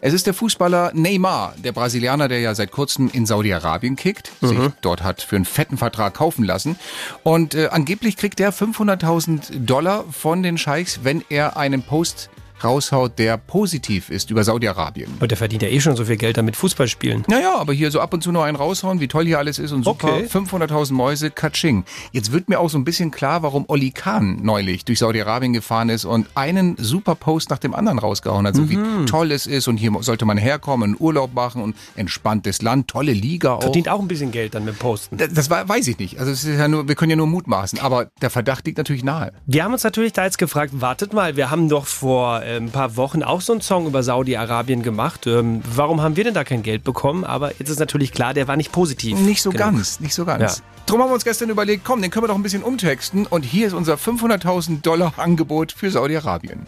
es 0.00 0.14
ist 0.14 0.26
der 0.26 0.34
Fußballer 0.34 0.92
Neymar, 0.94 1.54
der 1.58 1.72
Brasilianer, 1.72 2.28
der 2.28 2.38
ja 2.38 2.54
seit 2.54 2.70
kurzem 2.70 3.10
in 3.12 3.26
Saudi-Arabien 3.26 3.96
kickt, 3.96 4.30
sich 4.40 4.58
dort 4.82 5.02
hat 5.02 5.20
für 5.20 5.36
einen 5.36 5.44
fetten 5.44 5.76
Vertrag 5.76 6.14
kaufen 6.14 6.44
lassen. 6.44 6.76
Und 7.24 7.54
äh, 7.54 7.68
angeblich 7.70 8.16
kriegt 8.16 8.38
er 8.38 8.52
500.000 8.52 9.64
Dollar 9.64 10.04
von 10.10 10.44
den 10.44 10.58
Scheichs, 10.58 11.00
wenn 11.02 11.24
er 11.28 11.56
einen 11.56 11.82
Post 11.82 12.30
raushaut, 12.64 13.18
der 13.18 13.36
positiv 13.36 14.10
ist 14.10 14.30
über 14.30 14.44
Saudi-Arabien. 14.44 15.10
Und 15.20 15.30
der 15.30 15.38
verdient 15.38 15.62
ja 15.62 15.68
eh 15.68 15.80
schon 15.80 15.96
so 15.96 16.04
viel 16.04 16.16
Geld 16.16 16.36
damit 16.36 16.56
Fußballspielen. 16.56 17.24
Naja, 17.28 17.56
aber 17.56 17.72
hier 17.72 17.90
so 17.90 18.00
ab 18.00 18.12
und 18.14 18.22
zu 18.22 18.32
noch 18.32 18.42
einen 18.42 18.56
raushauen, 18.56 19.00
wie 19.00 19.08
toll 19.08 19.26
hier 19.26 19.38
alles 19.38 19.58
ist 19.58 19.72
und 19.72 19.84
super. 19.84 20.14
Okay. 20.14 20.26
500.000 20.26 20.92
Mäuse, 20.92 21.30
Katsching. 21.30 21.84
Jetzt 22.12 22.32
wird 22.32 22.48
mir 22.48 22.60
auch 22.60 22.70
so 22.70 22.78
ein 22.78 22.84
bisschen 22.84 23.10
klar, 23.10 23.42
warum 23.42 23.64
Olli 23.68 23.90
Kahn 23.90 24.40
neulich 24.42 24.84
durch 24.84 24.98
Saudi-Arabien 24.98 25.52
gefahren 25.52 25.88
ist 25.88 26.04
und 26.04 26.26
einen 26.34 26.76
super 26.78 27.14
Post 27.14 27.50
nach 27.50 27.58
dem 27.58 27.74
anderen 27.74 27.98
rausgehauen 27.98 28.46
hat. 28.46 28.54
So 28.54 28.68
wie 28.68 28.78
toll 29.06 29.32
es 29.32 29.46
ist 29.46 29.68
und 29.68 29.76
hier 29.76 29.92
sollte 30.00 30.24
man 30.24 30.38
herkommen, 30.38 30.96
Urlaub 30.98 31.34
machen 31.34 31.62
und 31.62 31.76
entspanntes 31.96 32.62
Land, 32.62 32.88
tolle 32.88 33.12
Liga 33.12 33.54
auch. 33.54 33.62
Verdient 33.62 33.88
auch 33.88 34.00
ein 34.00 34.08
bisschen 34.08 34.30
Geld 34.30 34.54
dann 34.54 34.64
mit 34.64 34.78
Posten. 34.78 35.16
Das, 35.16 35.32
das 35.32 35.50
war, 35.50 35.68
weiß 35.68 35.88
ich 35.88 35.98
nicht. 35.98 36.18
Also 36.18 36.32
es 36.32 36.44
ist 36.44 36.58
ja 36.58 36.68
nur, 36.68 36.88
wir 36.88 36.94
können 36.94 37.10
ja 37.10 37.16
nur 37.16 37.26
mutmaßen, 37.26 37.78
aber 37.80 38.06
der 38.20 38.30
Verdacht 38.30 38.66
liegt 38.66 38.78
natürlich 38.78 39.04
nahe. 39.04 39.32
Wir 39.46 39.64
haben 39.64 39.72
uns 39.72 39.84
natürlich 39.84 40.12
da 40.12 40.24
jetzt 40.24 40.38
gefragt, 40.38 40.80
wartet 40.80 41.12
mal, 41.12 41.36
wir 41.36 41.50
haben 41.50 41.68
doch 41.68 41.86
vor 41.86 42.42
ein 42.56 42.70
paar 42.70 42.96
Wochen 42.96 43.22
auch 43.22 43.40
so 43.40 43.52
einen 43.52 43.60
Song 43.60 43.86
über 43.86 44.02
Saudi-Arabien 44.02 44.82
gemacht. 44.82 45.26
Ähm, 45.26 45.62
warum 45.74 46.02
haben 46.02 46.16
wir 46.16 46.24
denn 46.24 46.34
da 46.34 46.44
kein 46.44 46.62
Geld 46.62 46.84
bekommen? 46.84 47.24
Aber 47.24 47.52
jetzt 47.58 47.68
ist 47.68 47.80
natürlich 47.80 48.12
klar, 48.12 48.34
der 48.34 48.48
war 48.48 48.56
nicht 48.56 48.72
positiv. 48.72 49.18
Nicht 49.18 49.42
so 49.42 49.50
genug. 49.50 49.64
ganz, 49.64 50.00
nicht 50.00 50.14
so 50.14 50.24
ganz. 50.24 50.58
Ja. 50.58 50.64
Drum 50.86 51.00
haben 51.02 51.10
wir 51.10 51.14
uns 51.14 51.24
gestern 51.24 51.50
überlegt, 51.50 51.84
komm, 51.84 52.02
den 52.02 52.10
können 52.10 52.24
wir 52.24 52.28
doch 52.28 52.34
ein 52.34 52.42
bisschen 52.42 52.62
umtexten 52.62 53.26
und 53.26 53.42
hier 53.42 53.66
ist 53.66 53.74
unser 53.74 53.94
500.000 53.94 54.82
Dollar 54.82 55.14
Angebot 55.16 55.72
für 55.72 55.90
Saudi-Arabien. 55.90 56.66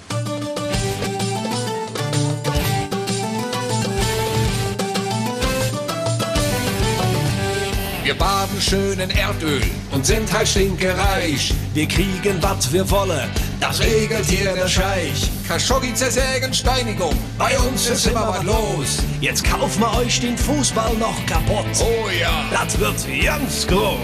Wir 8.05 8.15
baden 8.15 8.61
schön 8.61 8.99
in 8.99 9.11
Erdöl 9.11 9.63
und 9.93 10.05
sind 10.05 10.31
halt 10.33 10.47
stinkereich. 10.47 11.55
Wir 11.73 11.87
kriegen, 11.87 12.43
was 12.43 12.73
wir 12.73 12.91
wollen, 12.91 13.31
das 13.63 13.81
regelt 13.81 14.27
hier 14.27 14.53
der 14.55 14.69
Scheich. 14.69 15.31
Khashoggi 15.47 15.95
zersägen, 15.95 16.53
Steinigung, 16.53 17.15
bei 17.39 17.57
uns 17.61 17.89
ist 17.89 18.07
immer 18.07 18.29
was 18.29 18.43
los. 18.43 18.99
Jetzt 19.21 19.45
kaufen 19.45 19.81
wir 19.81 19.95
euch 19.99 20.21
den 20.21 20.37
Fußball 20.37 20.95
noch 20.95 21.25
kaputt. 21.27 21.65
Oh 21.81 22.09
ja, 22.11 22.45
das 22.51 22.77
wird 22.79 22.97
ganz 23.25 23.65
groß. 23.67 23.89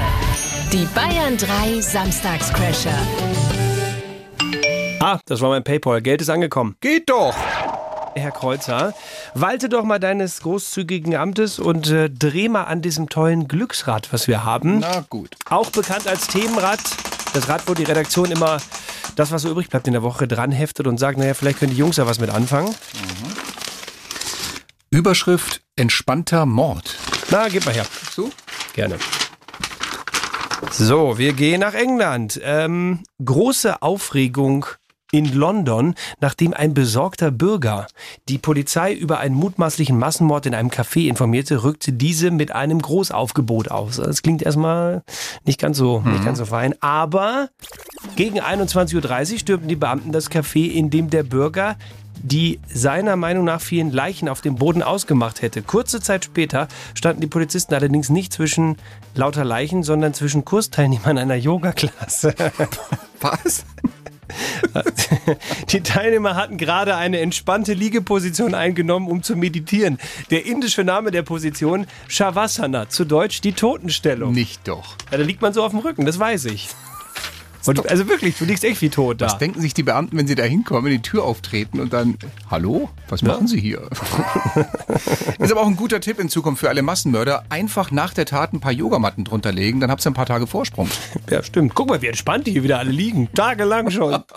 Die 0.71 0.85
Bayern 0.93 1.37
3 1.37 1.79
Samstagscrasher. 1.79 2.97
Ah, 4.99 5.19
das 5.25 5.41
war 5.41 5.49
mein 5.49 5.63
Paypal. 5.63 6.01
Geld 6.01 6.21
ist 6.21 6.29
angekommen. 6.29 6.75
Geht 6.81 7.09
doch! 7.09 7.35
Herr 8.15 8.31
Kreuzer, 8.31 8.93
walte 9.33 9.67
doch 9.67 9.83
mal 9.83 9.99
deines 9.99 10.41
großzügigen 10.41 11.15
Amtes 11.15 11.59
und 11.59 11.89
äh, 11.89 12.09
dreh 12.09 12.47
mal 12.47 12.63
an 12.63 12.81
diesem 12.81 13.09
tollen 13.09 13.47
Glücksrad, 13.49 14.13
was 14.13 14.27
wir 14.29 14.45
haben. 14.45 14.79
Na 14.79 15.05
gut. 15.09 15.35
Auch 15.49 15.69
bekannt 15.69 16.07
als 16.07 16.27
Themenrad. 16.27 16.79
Das 17.33 17.49
Rad, 17.49 17.63
wo 17.67 17.73
die 17.73 17.83
Redaktion 17.83 18.31
immer 18.31 18.57
das, 19.17 19.31
was 19.31 19.41
so 19.41 19.49
übrig 19.51 19.69
bleibt 19.69 19.87
in 19.87 19.93
der 19.93 20.03
Woche, 20.03 20.27
dran 20.27 20.51
heftet 20.53 20.87
und 20.87 20.97
sagt, 20.97 21.17
naja, 21.17 21.33
vielleicht 21.33 21.59
können 21.59 21.71
die 21.71 21.77
Jungs 21.77 21.97
ja 21.97 22.07
was 22.07 22.19
mit 22.19 22.29
anfangen. 22.29 22.73
Überschrift 24.89 25.61
Entspannter 25.75 26.45
Mord. 26.45 26.95
Na, 27.29 27.49
gib 27.49 27.65
mal 27.65 27.73
her. 27.73 27.85
So? 28.11 28.31
Gerne. 28.73 28.97
So, 30.71 31.17
wir 31.17 31.33
gehen 31.33 31.61
nach 31.61 31.73
England. 31.73 32.39
Ähm, 32.43 32.99
große 33.23 33.81
Aufregung 33.81 34.65
in 35.11 35.31
London, 35.33 35.95
nachdem 36.19 36.53
ein 36.53 36.73
besorgter 36.73 37.31
Bürger 37.31 37.87
die 38.27 38.37
Polizei 38.37 38.93
über 38.93 39.19
einen 39.19 39.35
mutmaßlichen 39.35 39.97
Massenmord 39.97 40.45
in 40.45 40.53
einem 40.55 40.69
Café 40.69 41.07
informierte, 41.07 41.63
rückte 41.63 41.93
diese 41.93 42.31
mit 42.31 42.51
einem 42.51 42.81
Großaufgebot 42.81 43.71
aus. 43.71 43.97
Das 43.97 44.21
klingt 44.23 44.41
erstmal 44.41 45.03
nicht 45.45 45.59
ganz 45.61 45.77
so, 45.77 45.99
Mhm. 45.99 46.11
nicht 46.11 46.25
ganz 46.25 46.39
so 46.39 46.45
fein, 46.45 46.75
aber 46.81 47.49
gegen 48.17 48.41
21.30 48.41 49.33
Uhr 49.33 49.39
stürmten 49.39 49.69
die 49.69 49.75
Beamten 49.77 50.11
das 50.11 50.29
Café, 50.29 50.69
in 50.69 50.89
dem 50.89 51.09
der 51.09 51.23
Bürger 51.23 51.77
die 52.25 52.59
seiner 52.67 53.15
Meinung 53.15 53.45
nach 53.45 53.61
vielen 53.61 53.91
Leichen 53.91 54.29
auf 54.29 54.41
dem 54.41 54.55
Boden 54.55 54.81
ausgemacht 54.81 55.43
hätte. 55.43 55.61
Kurze 55.61 56.01
Zeit 56.01 56.25
später 56.25 56.67
standen 56.95 57.21
die 57.21 57.27
Polizisten 57.27 57.73
allerdings 57.75 58.09
nicht 58.09 58.33
zwischen 58.33 58.77
lauter 59.13 59.45
Leichen, 59.45 59.83
sondern 59.83 60.15
zwischen 60.15 60.43
Kursteilnehmern 60.43 61.19
einer 61.19 61.35
Yoga-Klasse. 61.35 62.33
Was? 63.21 63.65
Die 65.69 65.81
Teilnehmer 65.81 66.35
hatten 66.35 66.57
gerade 66.57 66.95
eine 66.95 67.19
entspannte 67.19 67.73
Liegeposition 67.73 68.55
eingenommen, 68.55 69.07
um 69.07 69.21
zu 69.21 69.35
meditieren. 69.35 69.99
Der 70.31 70.47
indische 70.47 70.83
Name 70.83 71.11
der 71.11 71.21
Position 71.21 71.85
Shavasana, 72.07 72.89
zu 72.89 73.05
Deutsch 73.05 73.41
die 73.41 73.53
Totenstellung. 73.53 74.33
Nicht 74.33 74.67
doch. 74.67 74.95
Ja, 75.11 75.19
da 75.19 75.23
liegt 75.23 75.43
man 75.43 75.53
so 75.53 75.63
auf 75.63 75.71
dem 75.71 75.79
Rücken, 75.79 76.05
das 76.05 76.17
weiß 76.17 76.45
ich. 76.45 76.69
Und, 77.67 77.89
also 77.89 78.07
wirklich, 78.07 78.37
du 78.37 78.45
liegst 78.45 78.63
echt 78.63 78.81
wie 78.81 78.89
tot 78.89 79.21
da. 79.21 79.25
Was 79.25 79.37
denken 79.37 79.61
sich 79.61 79.73
die 79.73 79.83
Beamten, 79.83 80.17
wenn 80.17 80.27
sie 80.27 80.35
da 80.35 80.43
hinkommen, 80.43 80.91
die 80.91 81.01
Tür 81.01 81.23
auftreten 81.23 81.79
und 81.79 81.93
dann, 81.93 82.17
hallo, 82.49 82.89
was 83.09 83.21
machen 83.21 83.47
Sie 83.47 83.59
hier? 83.59 83.89
Ist 85.39 85.51
aber 85.51 85.61
auch 85.61 85.67
ein 85.67 85.75
guter 85.75 85.99
Tipp 85.99 86.19
in 86.19 86.29
Zukunft 86.29 86.61
für 86.61 86.69
alle 86.69 86.81
Massenmörder. 86.81 87.45
Einfach 87.49 87.91
nach 87.91 88.13
der 88.13 88.25
Tat 88.25 88.53
ein 88.53 88.59
paar 88.59 88.71
Yogamatten 88.71 89.23
drunter 89.23 89.51
legen, 89.51 89.79
dann 89.79 89.91
habt 89.91 90.05
ihr 90.05 90.11
ein 90.11 90.13
paar 90.13 90.25
Tage 90.25 90.47
Vorsprung. 90.47 90.89
Ja, 91.29 91.43
stimmt. 91.43 91.75
Guck 91.75 91.89
mal, 91.89 92.01
wie 92.01 92.07
entspannt 92.07 92.47
die 92.47 92.51
hier 92.51 92.63
wieder 92.63 92.79
alle 92.79 92.91
liegen. 92.91 93.29
Tagelang 93.33 93.89
schon. 93.89 94.23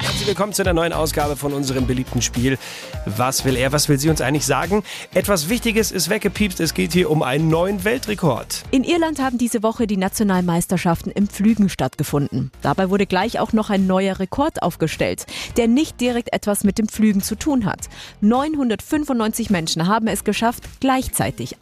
Herzlich 0.00 0.26
willkommen 0.26 0.52
zu 0.52 0.62
einer 0.62 0.72
neuen 0.72 0.92
Ausgabe 0.92 1.36
von 1.36 1.52
unserem 1.52 1.86
beliebten 1.86 2.22
Spiel. 2.22 2.58
Was 3.06 3.44
will 3.44 3.56
er, 3.56 3.72
was 3.72 3.88
will 3.88 3.98
sie 3.98 4.10
uns 4.10 4.20
eigentlich 4.20 4.46
sagen? 4.46 4.82
Etwas 5.12 5.48
Wichtiges 5.48 5.92
ist 5.92 6.08
weggepiepst. 6.08 6.60
Es 6.60 6.74
geht 6.74 6.92
hier 6.92 7.10
um 7.10 7.22
einen 7.22 7.48
neuen 7.48 7.84
Weltrekord. 7.84 8.64
In 8.70 8.84
Irland 8.84 9.20
haben 9.20 9.38
diese 9.38 9.62
Woche 9.62 9.86
die 9.86 9.96
Nationalmeisterschaften 9.96 11.12
im 11.12 11.28
Pflügen 11.28 11.68
stattgefunden. 11.68 12.23
Dabei 12.62 12.90
wurde 12.90 13.06
gleich 13.06 13.38
auch 13.38 13.52
noch 13.52 13.70
ein 13.70 13.86
neuer 13.86 14.18
Rekord 14.18 14.62
aufgestellt, 14.62 15.26
der 15.56 15.68
nicht 15.68 16.00
direkt 16.00 16.32
etwas 16.32 16.64
mit 16.64 16.78
dem 16.78 16.88
Pflügen 16.88 17.22
zu 17.22 17.36
tun 17.36 17.64
hat. 17.64 17.88
995 18.20 19.50
Menschen 19.50 19.86
haben 19.86 20.08
es 20.08 20.24
geschafft, 20.24 20.64
gleichzeitig 20.80 21.56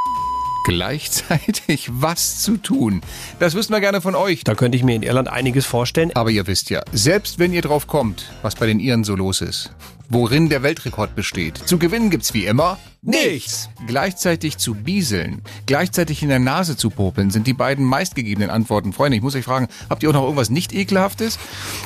Gleichzeitig 0.65 1.91
was 1.91 2.41
zu 2.41 2.57
tun. 2.57 3.03
Das 3.41 3.55
wissen 3.55 3.73
wir 3.73 3.81
gerne 3.81 4.01
von 4.01 4.15
euch. 4.15 4.45
Da 4.45 4.55
könnte 4.55 4.77
ich 4.77 4.85
mir 4.85 4.95
in 4.95 5.03
Irland 5.03 5.29
einiges 5.29 5.67
vorstellen. 5.67 6.13
Aber 6.15 6.31
ihr 6.31 6.47
wisst 6.47 6.71
ja, 6.71 6.83
selbst 6.93 7.41
wenn 7.41 7.53
ihr 7.53 7.63
drauf 7.63 7.89
kommt, 7.89 8.31
was 8.43 8.55
bei 8.55 8.67
den 8.67 8.79
Iren 8.79 9.03
so 9.03 9.17
los 9.17 9.41
ist, 9.41 9.73
worin 10.09 10.49
der 10.49 10.63
Weltrekord 10.63 11.15
besteht, 11.15 11.57
zu 11.59 11.79
gewinnen 11.79 12.11
gibt's 12.11 12.35
wie 12.35 12.47
immer 12.47 12.79
Nichts. 13.05 13.69
Gleichzeitig 13.89 14.59
zu 14.59 14.75
bieseln, 14.75 15.43
gleichzeitig 15.67 16.23
in 16.23 16.29
der 16.29 16.39
Nase 16.39 16.77
zu 16.77 16.89
popeln, 16.89 17.31
sind 17.31 17.49
die 17.49 17.53
beiden 17.53 17.85
meistgegebenen 17.85 18.49
Antworten. 18.49 18.93
Freunde, 18.93 19.17
ich 19.17 19.23
muss 19.25 19.35
euch 19.35 19.45
fragen, 19.45 19.67
habt 19.91 20.05
ihr 20.05 20.11
auch 20.11 20.15
noch 20.15 20.23
irgendwas 20.23 20.51
nicht 20.51 20.73
ekelhaftes? 20.73 21.37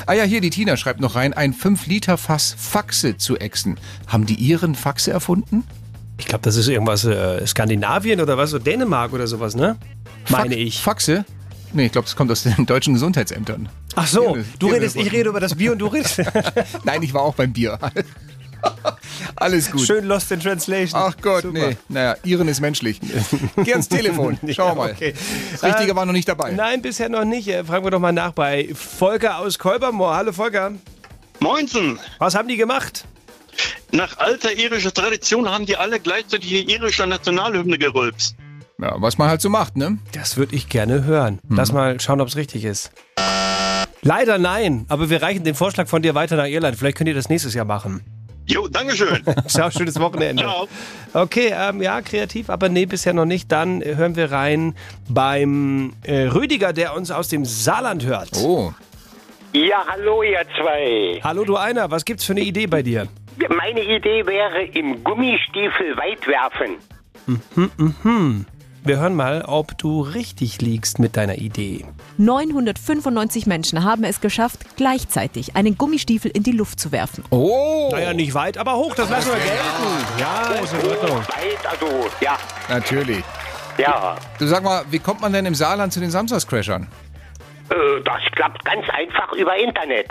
Ah 0.05 0.13
ja, 0.13 0.23
hier, 0.25 0.41
die 0.41 0.51
Tina 0.51 0.77
schreibt 0.77 0.99
noch 0.99 1.15
rein, 1.15 1.33
ein 1.33 1.55
5-Liter-Fass 1.55 2.55
Faxe 2.55 3.17
zu 3.17 3.35
exen. 3.37 3.79
Haben 4.05 4.27
die 4.27 4.35
Iren 4.35 4.75
Faxe 4.75 5.09
erfunden? 5.09 5.63
Ich 6.19 6.25
glaube, 6.25 6.43
das 6.43 6.55
ist 6.55 6.67
irgendwas 6.67 7.03
äh, 7.03 7.45
Skandinavien 7.47 8.21
oder 8.21 8.37
was, 8.37 8.51
so 8.51 8.59
Dänemark 8.59 9.11
oder 9.13 9.25
sowas, 9.25 9.55
ne? 9.55 9.75
Meine 10.29 10.53
Fa- 10.55 10.61
ich. 10.61 10.79
Faxe? 10.81 11.25
Nee, 11.73 11.87
ich 11.87 11.91
glaube, 11.91 12.05
das 12.05 12.15
kommt 12.15 12.29
aus 12.31 12.43
den 12.43 12.65
deutschen 12.67 12.93
Gesundheitsämtern. 12.93 13.69
Ach 13.99 14.07
so, 14.07 14.35
Irre- 14.35 14.43
du 14.59 14.67
irre 14.67 14.75
redest, 14.77 14.95
ich 14.95 15.11
rede 15.11 15.29
über 15.29 15.39
das 15.39 15.55
Bier 15.55 15.71
und 15.71 15.79
du 15.79 15.87
redest. 15.87 16.21
Nein, 16.83 17.01
ich 17.03 17.13
war 17.13 17.21
auch 17.23 17.33
beim 17.35 17.51
Bier. 17.51 17.79
Alles 19.35 19.71
gut. 19.71 19.81
Schön 19.81 20.05
lost 20.05 20.31
in 20.31 20.39
translation. 20.39 20.99
Ach 21.01 21.15
Gott, 21.21 21.43
Super. 21.43 21.69
nee. 21.69 21.77
Naja, 21.89 22.15
Iren 22.23 22.47
ist 22.47 22.59
menschlich. 22.59 22.99
Geh 23.63 23.71
ans 23.73 23.87
Telefon. 23.87 24.37
Schauen 24.51 24.71
wir 24.71 24.75
mal. 24.75 24.91
okay. 24.91 25.13
Das 25.51 25.63
Richtige 25.63 25.91
Äh, 25.91 25.95
war 25.95 26.05
noch 26.05 26.13
nicht 26.13 26.27
dabei. 26.27 26.51
Nein, 26.51 26.81
bisher 26.81 27.09
noch 27.09 27.23
nicht. 27.25 27.47
Äh, 27.47 27.63
Fragen 27.63 27.85
wir 27.85 27.91
doch 27.91 27.99
mal 27.99 28.11
nach 28.11 28.31
bei 28.33 28.69
Volker 28.73 29.39
aus 29.39 29.57
Kolbermoor. 29.59 30.15
Hallo 30.15 30.31
Volker. 30.31 30.71
Moinsen! 31.39 31.99
Was 32.19 32.35
haben 32.35 32.47
die 32.47 32.57
gemacht? 32.57 33.05
Nach 33.91 34.17
alter 34.17 34.53
irischer 34.53 34.93
Tradition 34.93 35.47
haben 35.49 35.65
die 35.65 35.77
alle 35.77 35.99
gleichzeitig 35.99 36.49
die 36.49 36.71
irische 36.73 37.05
Nationalhymne 37.07 37.77
gerülpst. 37.77 38.35
Ja, 38.79 38.95
was 38.99 39.17
man 39.17 39.29
halt 39.29 39.41
so 39.41 39.49
macht, 39.49 39.77
ne? 39.77 39.97
Das 40.13 40.37
würde 40.37 40.55
ich 40.55 40.67
gerne 40.69 41.03
hören. 41.03 41.39
Lass 41.49 41.71
mal 41.71 41.99
schauen, 41.99 42.21
ob 42.21 42.27
es 42.27 42.35
richtig 42.35 42.63
ist. 42.65 42.91
Leider 44.07 44.37
nein, 44.37 44.85
aber 44.87 45.09
wir 45.09 45.21
reichen 45.21 45.43
den 45.43 45.53
Vorschlag 45.53 45.89
von 45.89 46.01
dir 46.01 46.15
weiter 46.15 46.37
nach 46.37 46.45
Irland. 46.45 46.77
Vielleicht 46.77 46.95
könnt 46.95 47.09
ihr 47.09 47.13
das 47.13 47.27
nächstes 47.27 47.53
Jahr 47.53 47.65
machen. 47.65 47.99
Jo, 48.45 48.69
Dankeschön. 48.69 49.21
Ciao, 49.47 49.69
schönes 49.69 49.99
Wochenende. 49.99 50.43
Ciao. 50.43 50.65
Okay, 51.11 51.53
ähm, 51.53 51.81
ja, 51.81 52.01
kreativ, 52.01 52.49
aber 52.49 52.69
nee, 52.69 52.85
bisher 52.85 53.11
noch 53.11 53.25
nicht. 53.25 53.51
Dann 53.51 53.81
äh, 53.81 53.95
hören 53.95 54.15
wir 54.15 54.31
rein 54.31 54.75
beim 55.09 55.91
äh, 56.03 56.27
Rüdiger, 56.27 56.71
der 56.71 56.95
uns 56.95 57.11
aus 57.11 57.27
dem 57.27 57.43
Saarland 57.43 58.05
hört. 58.05 58.29
Oh. 58.37 58.73
Ja, 59.51 59.83
hallo 59.85 60.23
ihr 60.23 60.45
zwei. 60.57 61.19
Hallo 61.21 61.43
du 61.43 61.57
einer, 61.57 61.91
was 61.91 62.05
gibt's 62.05 62.23
für 62.23 62.31
eine 62.31 62.43
Idee 62.43 62.67
bei 62.67 62.83
dir? 62.83 63.09
Meine 63.49 63.81
Idee 63.81 64.25
wäre 64.25 64.63
im 64.67 65.03
Gummistiefel 65.03 65.97
weit 65.97 66.25
werfen. 66.25 66.77
Mhm, 67.25 67.71
mhm. 68.03 68.45
Wir 68.87 68.99
hören 68.99 69.15
mal, 69.15 69.43
ob 69.45 69.77
du 69.77 69.99
richtig 69.99 70.61
liegst 70.61 70.97
mit 70.97 71.17
deiner 71.17 71.39
Idee. 71.39 71.83
995 72.19 73.45
Menschen 73.45 73.83
haben 73.83 74.05
es 74.05 74.21
geschafft, 74.21 74.77
gleichzeitig 74.77 75.57
einen 75.57 75.77
Gummistiefel 75.77 76.31
in 76.31 76.43
die 76.43 76.53
Luft 76.53 76.79
zu 76.79 76.93
werfen. 76.93 77.25
Oh. 77.29 77.89
Naja, 77.91 78.13
nicht 78.13 78.33
weit, 78.33 78.57
aber 78.57 78.77
hoch, 78.77 78.95
das 78.95 79.09
lassen 79.09 79.31
wir 79.31 79.39
gelten. 79.39 79.57
Ja, 80.17 80.63
ist 80.63 80.73
in 80.73 80.89
Ordnung. 80.89 81.17
Weit, 81.17 81.67
also, 81.69 82.07
ja, 82.21 82.37
Natürlich. 82.69 83.25
ja. 83.77 84.15
Du 84.39 84.47
sag 84.47 84.63
mal, 84.63 84.85
wie 84.89 84.99
kommt 84.99 85.19
man 85.19 85.33
denn 85.33 85.45
im 85.45 85.55
Saarland 85.55 85.91
zu 85.91 85.99
den 85.99 86.09
Samstagscrashern? 86.09 86.87
Äh, 87.69 87.75
das 88.05 88.21
klappt 88.37 88.63
ganz 88.63 88.85
einfach 88.89 89.33
über 89.33 89.53
Internet. 89.57 90.07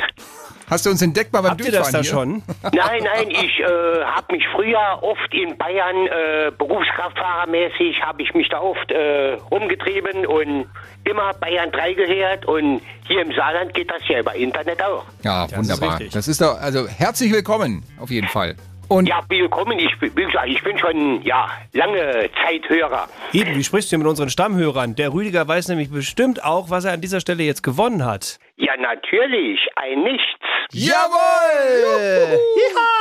Hast 0.68 0.84
du 0.84 0.90
uns 0.90 1.00
entdeckt 1.02 1.32
mal 1.32 1.42
beim 1.42 1.52
Habt 1.52 1.64
ihr 1.64 1.70
das 1.72 1.92
da 1.92 2.02
schon? 2.02 2.42
Nein, 2.62 3.02
nein, 3.04 3.30
ich 3.30 3.60
äh, 3.60 4.04
habe 4.04 4.34
mich 4.34 4.44
früher 4.52 4.98
oft 5.02 5.32
in 5.32 5.56
Bayern 5.56 6.06
äh, 6.08 6.50
berufskraftfahrermäßig 6.58 8.02
habe 8.02 8.22
ich 8.22 8.34
mich 8.34 8.48
da 8.48 8.60
oft 8.60 8.90
äh, 8.90 9.34
rumgetrieben 9.50 10.26
und 10.26 10.66
immer 11.04 11.32
Bayern 11.34 11.70
3 11.70 11.92
gehört 11.94 12.46
und 12.46 12.80
hier 13.06 13.22
im 13.22 13.32
Saarland 13.32 13.74
geht 13.74 13.90
das 13.90 14.02
ja 14.08 14.18
über 14.20 14.34
Internet 14.34 14.82
auch. 14.82 15.04
Ja, 15.22 15.44
ist 15.44 15.56
wunderbar. 15.56 15.90
richtig. 15.92 16.12
Das 16.12 16.26
ist 16.26 16.40
doch, 16.40 16.60
also 16.60 16.88
herzlich 16.88 17.32
willkommen, 17.32 17.84
auf 18.00 18.10
jeden 18.10 18.28
Fall. 18.28 18.56
Und 18.88 19.08
Ja, 19.08 19.20
willkommen. 19.28 19.78
Ich, 19.80 19.98
bin- 19.98 20.12
wie 20.16 20.24
gesagt, 20.26 20.46
ich 20.46 20.62
bin 20.62 20.78
schon 20.78 21.20
ja 21.22 21.48
lange 21.72 22.28
Zeithörer. 22.44 23.08
Eben, 23.32 23.56
wie 23.56 23.64
sprichst 23.64 23.90
du 23.90 23.98
mit 23.98 24.06
unseren 24.06 24.30
Stammhörern? 24.30 24.94
Der 24.94 25.12
Rüdiger 25.12 25.46
weiß 25.46 25.66
nämlich 25.68 25.90
bestimmt 25.90 26.44
auch, 26.44 26.70
was 26.70 26.84
er 26.84 26.92
an 26.92 27.00
dieser 27.00 27.20
Stelle 27.20 27.42
jetzt 27.42 27.62
gewonnen 27.64 28.04
hat. 28.04 28.38
Ja, 28.58 28.74
natürlich, 28.78 29.60
ein 29.76 30.02
Nichts. 30.02 30.24
Jawohl! 30.72 32.38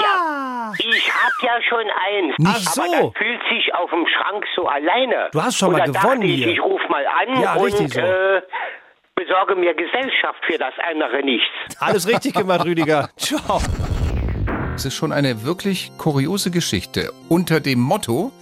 Ja, 0.04 0.74
ich 0.78 1.10
hab 1.14 1.32
ja 1.44 1.62
schon 1.68 1.80
eins. 1.80 2.36
Ach 2.46 2.58
so. 2.74 2.82
Aber 2.82 2.92
das 2.92 3.18
fühlt 3.18 3.42
sich 3.50 3.74
auf 3.74 3.90
dem 3.90 4.06
Schrank 4.08 4.44
so 4.56 4.66
alleine. 4.68 5.30
Du 5.32 5.42
hast 5.42 5.58
schon 5.58 5.72
mal 5.72 5.82
gewonnen 5.86 5.94
dachte 6.22 6.26
ich, 6.26 6.44
hier. 6.44 6.48
ich 6.54 6.62
ruf 6.62 6.82
mal 6.90 7.06
an 7.08 7.42
Ja, 7.42 7.54
und 7.56 7.66
richtig 7.66 7.94
so. 7.94 8.02
äh, 8.02 8.42
besorge 9.16 9.56
mir 9.56 9.74
Gesellschaft 9.74 10.44
für 10.46 10.58
das 10.58 10.74
andere 10.92 11.24
Nichts. 11.24 11.48
Alles 11.80 12.08
richtig 12.08 12.34
gemacht, 12.36 12.66
Rüdiger. 12.66 13.10
Ciao. 13.18 13.62
Es 14.76 14.84
ist 14.84 14.96
schon 14.96 15.14
eine 15.14 15.44
wirklich 15.46 15.90
kuriose 15.98 16.52
Geschichte. 16.52 17.12
Unter 17.30 17.62
dem 17.62 17.80
Motto, 17.80 18.34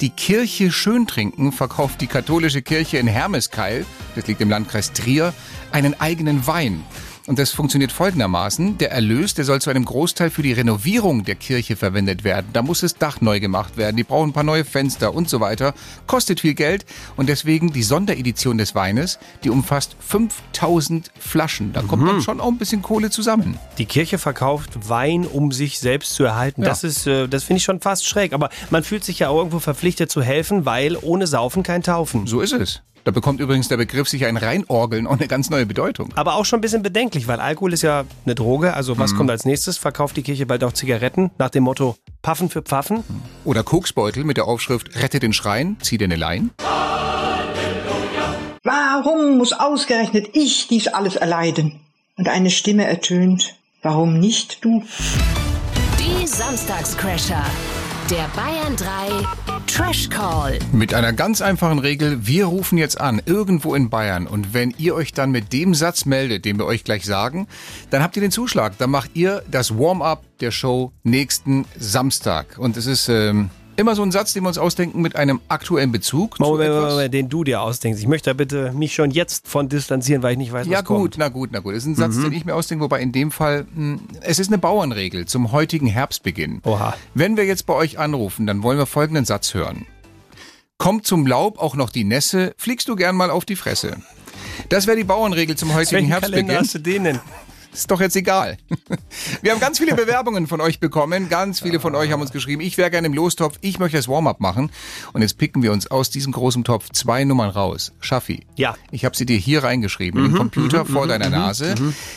die 0.00 0.10
Kirche 0.10 0.70
schön 0.70 1.06
trinken, 1.06 1.52
verkauft 1.52 2.00
die 2.00 2.06
katholische 2.06 2.62
Kirche 2.62 2.98
in 2.98 3.06
Hermeskeil, 3.06 3.84
das 4.14 4.26
liegt 4.26 4.40
im 4.40 4.48
Landkreis 4.48 4.92
Trier, 4.92 5.34
einen 5.72 6.00
eigenen 6.00 6.46
Wein. 6.46 6.82
Und 7.30 7.38
das 7.38 7.52
funktioniert 7.52 7.92
folgendermaßen. 7.92 8.78
Der 8.78 8.90
Erlös, 8.90 9.34
der 9.34 9.44
soll 9.44 9.60
zu 9.60 9.70
einem 9.70 9.84
Großteil 9.84 10.30
für 10.30 10.42
die 10.42 10.52
Renovierung 10.52 11.22
der 11.22 11.36
Kirche 11.36 11.76
verwendet 11.76 12.24
werden. 12.24 12.48
Da 12.52 12.60
muss 12.60 12.80
das 12.80 12.96
Dach 12.96 13.20
neu 13.20 13.38
gemacht 13.38 13.76
werden. 13.76 13.96
Die 13.96 14.02
brauchen 14.02 14.30
ein 14.30 14.32
paar 14.32 14.42
neue 14.42 14.64
Fenster 14.64 15.14
und 15.14 15.28
so 15.28 15.38
weiter. 15.38 15.72
Kostet 16.08 16.40
viel 16.40 16.54
Geld. 16.54 16.84
Und 17.16 17.28
deswegen 17.28 17.72
die 17.72 17.84
Sonderedition 17.84 18.58
des 18.58 18.74
Weines, 18.74 19.20
die 19.44 19.50
umfasst 19.50 19.94
5000 20.00 21.12
Flaschen. 21.20 21.72
Da 21.72 21.82
kommt 21.82 22.08
dann 22.08 22.20
schon 22.20 22.40
auch 22.40 22.48
ein 22.48 22.58
bisschen 22.58 22.82
Kohle 22.82 23.10
zusammen. 23.10 23.56
Die 23.78 23.86
Kirche 23.86 24.18
verkauft 24.18 24.88
Wein, 24.88 25.24
um 25.24 25.52
sich 25.52 25.78
selbst 25.78 26.16
zu 26.16 26.24
erhalten. 26.24 26.62
Ja. 26.62 26.68
Das 26.70 26.82
ist, 26.82 27.06
äh, 27.06 27.28
das 27.28 27.44
finde 27.44 27.58
ich 27.58 27.64
schon 27.64 27.80
fast 27.80 28.08
schräg. 28.08 28.32
Aber 28.32 28.50
man 28.70 28.82
fühlt 28.82 29.04
sich 29.04 29.20
ja 29.20 29.28
auch 29.28 29.38
irgendwo 29.38 29.60
verpflichtet 29.60 30.10
zu 30.10 30.20
helfen, 30.20 30.66
weil 30.66 30.96
ohne 31.00 31.28
Saufen 31.28 31.62
kein 31.62 31.84
Taufen. 31.84 32.26
So 32.26 32.40
ist 32.40 32.54
es. 32.54 32.82
Da 33.04 33.12
bekommt 33.12 33.40
übrigens 33.40 33.68
der 33.68 33.78
Begriff 33.78 34.08
sich 34.08 34.26
ein 34.26 34.36
Reinorgeln 34.36 35.06
auch 35.06 35.16
eine 35.18 35.26
ganz 35.26 35.48
neue 35.48 35.64
Bedeutung. 35.66 36.10
Aber 36.16 36.34
auch 36.34 36.44
schon 36.44 36.58
ein 36.58 36.60
bisschen 36.60 36.82
bedenklich, 36.82 37.26
weil 37.28 37.40
Alkohol 37.40 37.72
ist 37.72 37.82
ja 37.82 38.04
eine 38.26 38.34
Droge. 38.34 38.74
Also 38.74 38.94
Mhm. 38.94 38.98
was 38.98 39.14
kommt 39.16 39.30
als 39.30 39.44
nächstes? 39.46 39.78
Verkauft 39.78 40.16
die 40.16 40.22
Kirche 40.22 40.44
bald 40.46 40.62
auch 40.64 40.72
Zigaretten 40.72 41.30
nach 41.38 41.50
dem 41.50 41.64
Motto 41.64 41.96
Paffen 42.22 42.50
für 42.50 42.60
Pfaffen? 42.62 43.02
Oder 43.44 43.62
Koksbeutel 43.62 44.24
mit 44.24 44.36
der 44.36 44.44
Aufschrift 44.46 45.00
Rette 45.02 45.18
den 45.18 45.32
Schrein, 45.32 45.76
zieh 45.80 45.96
dir 45.98 46.04
eine 46.04 46.16
Lein. 46.16 46.50
Warum 48.62 49.38
muss 49.38 49.52
ausgerechnet 49.54 50.28
ich 50.34 50.68
dies 50.68 50.88
alles 50.88 51.16
erleiden? 51.16 51.80
Und 52.16 52.28
eine 52.28 52.50
Stimme 52.50 52.84
ertönt. 52.84 53.54
Warum 53.82 54.20
nicht 54.20 54.62
du? 54.62 54.82
Die 55.98 56.26
Samstagscrasher. 56.26 57.42
Der 58.10 58.28
Bayern 58.34 58.74
3 58.74 59.24
Trash 59.68 60.08
Call. 60.08 60.58
Mit 60.72 60.94
einer 60.94 61.12
ganz 61.12 61.40
einfachen 61.40 61.78
Regel, 61.78 62.26
wir 62.26 62.46
rufen 62.46 62.76
jetzt 62.76 63.00
an, 63.00 63.22
irgendwo 63.24 63.76
in 63.76 63.88
Bayern. 63.88 64.26
Und 64.26 64.52
wenn 64.52 64.74
ihr 64.78 64.96
euch 64.96 65.12
dann 65.12 65.30
mit 65.30 65.52
dem 65.52 65.74
Satz 65.74 66.06
meldet, 66.06 66.44
den 66.44 66.58
wir 66.58 66.66
euch 66.66 66.82
gleich 66.82 67.04
sagen, 67.04 67.46
dann 67.90 68.02
habt 68.02 68.16
ihr 68.16 68.22
den 68.22 68.32
Zuschlag. 68.32 68.76
Dann 68.78 68.90
macht 68.90 69.12
ihr 69.14 69.44
das 69.48 69.78
Warm-up 69.78 70.24
der 70.40 70.50
Show 70.50 70.90
nächsten 71.04 71.66
Samstag. 71.78 72.58
Und 72.58 72.76
es 72.76 72.86
ist 72.86 73.08
ähm, 73.08 73.50
immer 73.80 73.94
so 73.96 74.02
ein 74.02 74.12
Satz, 74.12 74.32
den 74.32 74.44
wir 74.44 74.48
uns 74.48 74.58
ausdenken 74.58 75.00
mit 75.02 75.16
einem 75.16 75.40
aktuellen 75.48 75.90
Bezug. 75.92 76.36
zu 76.36 76.42
Moment. 76.42 76.70
Moment, 76.72 76.90
Moment, 76.90 77.14
den 77.14 77.28
du 77.28 77.44
dir 77.44 77.62
ausdenkst. 77.62 78.00
Ich 78.00 78.06
möchte 78.06 78.30
da 78.30 78.34
bitte 78.34 78.72
mich 78.72 78.94
schon 78.94 79.10
jetzt 79.10 79.48
von 79.48 79.68
distanzieren, 79.68 80.22
weil 80.22 80.32
ich 80.32 80.38
nicht 80.38 80.52
weiß, 80.52 80.66
Ja 80.66 80.78
was 80.78 80.84
gut, 80.84 80.96
kommt. 80.98 81.18
na 81.18 81.28
gut, 81.28 81.50
na 81.52 81.58
gut. 81.60 81.74
Das 81.74 81.82
ist 81.82 81.86
ein 81.88 81.94
Satz, 81.96 82.14
Mhm. 82.16 82.22
den 82.24 82.32
ich 82.34 82.44
mir 82.44 82.54
ausdenke, 82.54 82.84
wobei 82.84 83.00
in 83.00 83.12
dem 83.12 83.30
Fall, 83.30 83.66
mh, 83.74 83.98
es 84.20 84.38
ist 84.38 84.48
eine 84.48 84.58
Bauernregel 84.58 85.26
zum 85.26 85.52
heutigen 85.52 85.86
Herbstbeginn. 85.86 86.60
Oha. 86.64 86.94
Wenn 87.14 87.36
wir 87.36 87.44
jetzt 87.46 87.66
bei 87.66 87.74
euch 87.74 87.98
anrufen, 87.98 88.46
dann 88.46 88.62
wollen 88.62 88.78
wir 88.78 88.86
folgenden 88.86 89.24
Satz 89.24 89.54
hören. 89.54 89.86
Kommt 90.78 91.06
zum 91.06 91.26
Laub 91.26 91.58
auch 91.58 91.76
noch 91.76 91.90
die 91.90 92.04
Nässe, 92.04 92.54
fliegst 92.56 92.88
du 92.88 92.96
gern 92.96 93.14
mal 93.16 93.30
auf 93.30 93.44
die 93.44 93.56
Fresse. 93.56 93.96
Das 94.68 94.86
wäre 94.86 94.96
die 94.96 95.04
Bauernregel 95.04 95.56
zum 95.56 95.74
heutigen 95.74 96.06
Herbstbeginn. 96.06 96.46
Kalender 96.46 96.62
hast 96.64 96.74
du 96.74 96.78
den 96.78 97.04
denn? 97.04 97.20
Ist 97.72 97.90
doch 97.90 98.00
jetzt 98.00 98.16
egal. 98.16 98.56
Wir 99.42 99.52
haben 99.52 99.60
ganz 99.60 99.78
viele 99.78 99.94
Bewerbungen 99.94 100.46
von 100.48 100.60
euch 100.60 100.80
bekommen. 100.80 101.28
Ganz 101.28 101.60
viele 101.60 101.78
von 101.78 101.94
euch 101.94 102.10
haben 102.10 102.20
uns 102.20 102.32
geschrieben, 102.32 102.60
ich 102.60 102.76
wäre 102.78 102.90
gerne 102.90 103.06
im 103.06 103.14
Lostopf, 103.14 103.58
ich 103.60 103.78
möchte 103.78 103.96
das 103.96 104.08
Warm-up 104.08 104.40
machen. 104.40 104.70
Und 105.12 105.22
jetzt 105.22 105.38
picken 105.38 105.62
wir 105.62 105.70
uns 105.72 105.88
aus 105.90 106.10
diesem 106.10 106.32
großen 106.32 106.64
Topf 106.64 106.90
zwei 106.90 107.24
Nummern 107.24 107.50
raus. 107.50 107.92
Schaffi. 108.00 108.44
Ja. 108.56 108.74
Ich 108.90 109.04
habe 109.04 109.16
sie 109.16 109.24
dir 109.24 109.36
hier 109.36 109.62
reingeschrieben, 109.62 110.24
im 110.24 110.32
Mhm, 110.32 110.36
Computer 110.36 110.84
mhm, 110.84 110.88
vor 110.88 111.04
mhm, 111.04 111.08
deiner 111.10 111.30
Nase. 111.30 111.74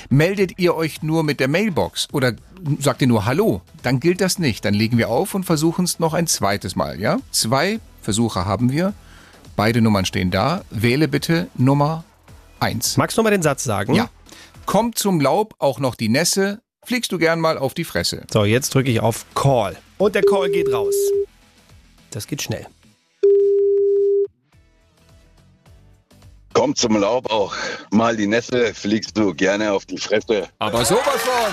Meldet 0.10 0.58
ihr 0.58 0.76
euch 0.76 1.04
nur 1.04 1.24
mit 1.24 1.40
der 1.40 1.48
Mailbox 1.48 2.08
oder 2.12 2.34
sagt 2.80 3.02
ihr 3.02 3.08
nur 3.08 3.26
Hallo, 3.26 3.62
dann 3.84 4.00
gilt 4.00 4.22
das 4.22 4.40
nicht. 4.40 4.66
Dann 4.66 4.74
legen 4.74 4.98
wir 4.98 5.10
auf 5.10 5.36
und 5.36 5.44
versuchen 5.46 5.86
es 5.86 6.00
noch 6.00 6.14
ein 6.14 6.26
zweites 6.28 6.76
Mal. 6.76 7.00
Ja? 7.00 7.20
Zwei 7.32 7.80
Versuche 8.02 8.46
haben 8.46 8.72
wir. 8.72 8.94
Beide 9.56 9.82
Nummern 9.82 10.06
stehen 10.06 10.32
da. 10.32 10.64
Wähle 10.72 11.08
bitte 11.08 11.48
Nummer 11.56 12.04
eins. 12.60 12.98
Magst 12.98 13.18
du 13.18 13.24
mal 13.24 13.30
den 13.30 13.44
Satz 13.44 13.64
sagen? 13.64 13.94
Ja. 13.94 14.10
Kommt 14.66 14.98
zum 14.98 15.20
Laub 15.20 15.56
auch 15.60 15.80
noch 15.80 15.96
die 15.96 16.10
Nässe, 16.10 16.62
fliegst 16.86 17.12
du 17.12 17.18
gern 17.18 17.40
mal 17.40 17.58
auf 17.58 17.74
die 17.74 17.84
Fresse. 17.84 18.26
So, 18.32 18.46
jetzt 18.46 18.74
drücke 18.74 18.90
ich 18.90 19.00
auf 19.02 19.26
Call. 19.36 19.76
Und 19.98 20.16
der 20.16 20.24
Call 20.24 20.50
geht 20.50 20.72
raus. 20.72 20.96
Das 22.12 22.28
geht 22.28 22.42
schnell. 22.42 22.66
Kommt 26.54 26.78
zum 26.78 26.98
Laub 26.98 27.32
auch. 27.32 27.54
Mal 27.92 28.16
die 28.16 28.28
Nässe, 28.28 28.74
fliegst 28.74 29.18
du 29.18 29.34
gerne 29.34 29.74
auf 29.74 29.86
die 29.86 29.98
Fresse. 29.98 30.48
Aber 30.60 30.86
sowas 30.86 31.22
von. 31.22 31.52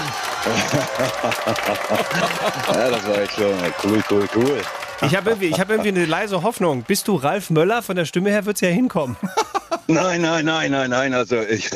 ja, 2.75 2.91
das 2.91 3.07
war 3.07 3.19
echt 3.19 3.33
schon 3.33 3.55
cool, 3.85 4.05
cool, 4.11 4.29
cool. 4.37 4.61
Ich 5.03 5.17
habe 5.17 5.31
irgendwie, 5.31 5.47
ich 5.47 5.59
hab 5.59 5.71
irgendwie 5.71 5.89
eine 5.89 6.05
leise 6.05 6.43
Hoffnung. 6.43 6.83
Bist 6.83 7.09
du 7.09 7.17
Ralf 7.17 7.49
Möller? 7.49 7.83
Von 7.83 7.97
der 7.97 8.05
Stimme 8.05 8.31
her 8.31 8.45
wird 8.45 8.57
es 8.57 8.61
ja 8.61 8.69
hinkommen. 8.69 9.17
Nein, 9.93 10.21
nein, 10.23 10.45
nein, 10.45 10.71
nein, 10.71 10.91
nein. 10.91 11.15
Also 11.15 11.37
ich 11.43 11.69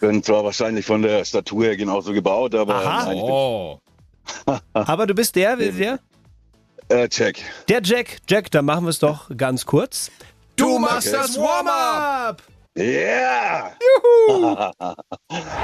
bin 0.00 0.22
zwar 0.22 0.44
wahrscheinlich 0.44 0.86
von 0.86 1.02
der 1.02 1.24
Statur 1.24 1.64
her 1.64 1.76
genauso 1.76 2.12
gebaut, 2.12 2.54
aber 2.54 2.74
Aha. 2.76 3.04
nein, 3.06 3.16
Oh. 3.20 3.80
Aber 4.74 5.06
du 5.06 5.14
bist 5.14 5.36
der, 5.36 5.56
der? 5.56 5.72
bin, 5.72 5.98
äh, 6.98 7.08
check. 7.08 7.42
Der 7.68 7.80
Jack. 7.82 8.18
Jack, 8.28 8.50
dann 8.50 8.64
machen 8.66 8.84
wir 8.84 8.90
es 8.90 8.98
doch 8.98 9.30
ganz 9.36 9.64
kurz. 9.66 10.10
Du 10.56 10.78
machst 10.78 11.08
Okay. 11.08 11.16
das 11.18 11.38
Warm-up! 11.38 12.42
Yeah! 12.76 13.72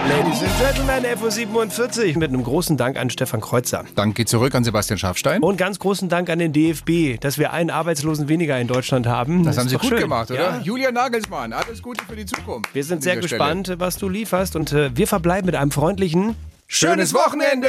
Ladies 0.08 0.42
and 0.42 0.58
Gentlemen, 0.58 1.04
FO47 1.16 2.18
mit 2.18 2.30
einem 2.30 2.42
großen 2.42 2.76
Dank 2.76 2.96
an 2.98 3.08
Stefan 3.10 3.40
Kreuzer. 3.40 3.84
Danke 3.94 4.24
zurück 4.24 4.54
an 4.54 4.64
Sebastian 4.64 4.98
Schafstein. 4.98 5.42
Und 5.42 5.56
ganz 5.56 5.78
großen 5.78 6.08
Dank 6.08 6.28
an 6.28 6.40
den 6.40 6.52
DFB, 6.52 7.20
dass 7.20 7.38
wir 7.38 7.52
einen 7.52 7.70
Arbeitslosen 7.70 8.28
weniger 8.28 8.58
in 8.58 8.66
Deutschland 8.66 9.06
haben. 9.06 9.44
Das 9.44 9.54
Ist 9.54 9.60
haben 9.60 9.68
Sie 9.68 9.76
gut 9.76 9.90
schön. 9.90 10.00
gemacht, 10.00 10.30
oder? 10.30 10.56
Ja. 10.56 10.60
Julia 10.60 10.90
Nagelsmann, 10.90 11.52
alles 11.52 11.82
Gute 11.82 12.04
für 12.04 12.16
die 12.16 12.26
Zukunft. 12.26 12.74
Wir 12.74 12.82
sind 12.84 13.02
sehr 13.04 13.16
gespannt, 13.16 13.74
was 13.78 13.96
du 13.96 14.08
lieferst 14.08 14.56
und 14.56 14.72
äh, 14.72 14.96
wir 14.96 15.06
verbleiben 15.06 15.46
mit 15.46 15.54
einem 15.54 15.70
freundlichen 15.70 16.34
Schönes 16.66 17.14
Wochenende! 17.14 17.68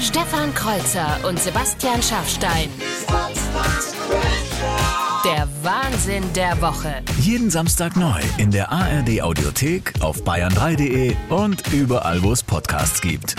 Stefan 0.00 0.52
Kreuzer 0.54 1.18
und 1.28 1.38
Sebastian 1.38 2.02
Schaffstein. 2.02 2.68
Wahnsinn 5.66 6.22
der 6.32 6.62
Woche. 6.62 7.02
Jeden 7.18 7.50
Samstag 7.50 7.96
neu 7.96 8.20
in 8.38 8.52
der 8.52 8.70
ARD 8.70 9.20
Audiothek, 9.20 9.94
auf 9.98 10.22
bayern3.de 10.22 11.16
und 11.28 11.72
überall, 11.72 12.22
wo 12.22 12.30
es 12.30 12.44
Podcasts 12.44 13.00
gibt. 13.00 13.34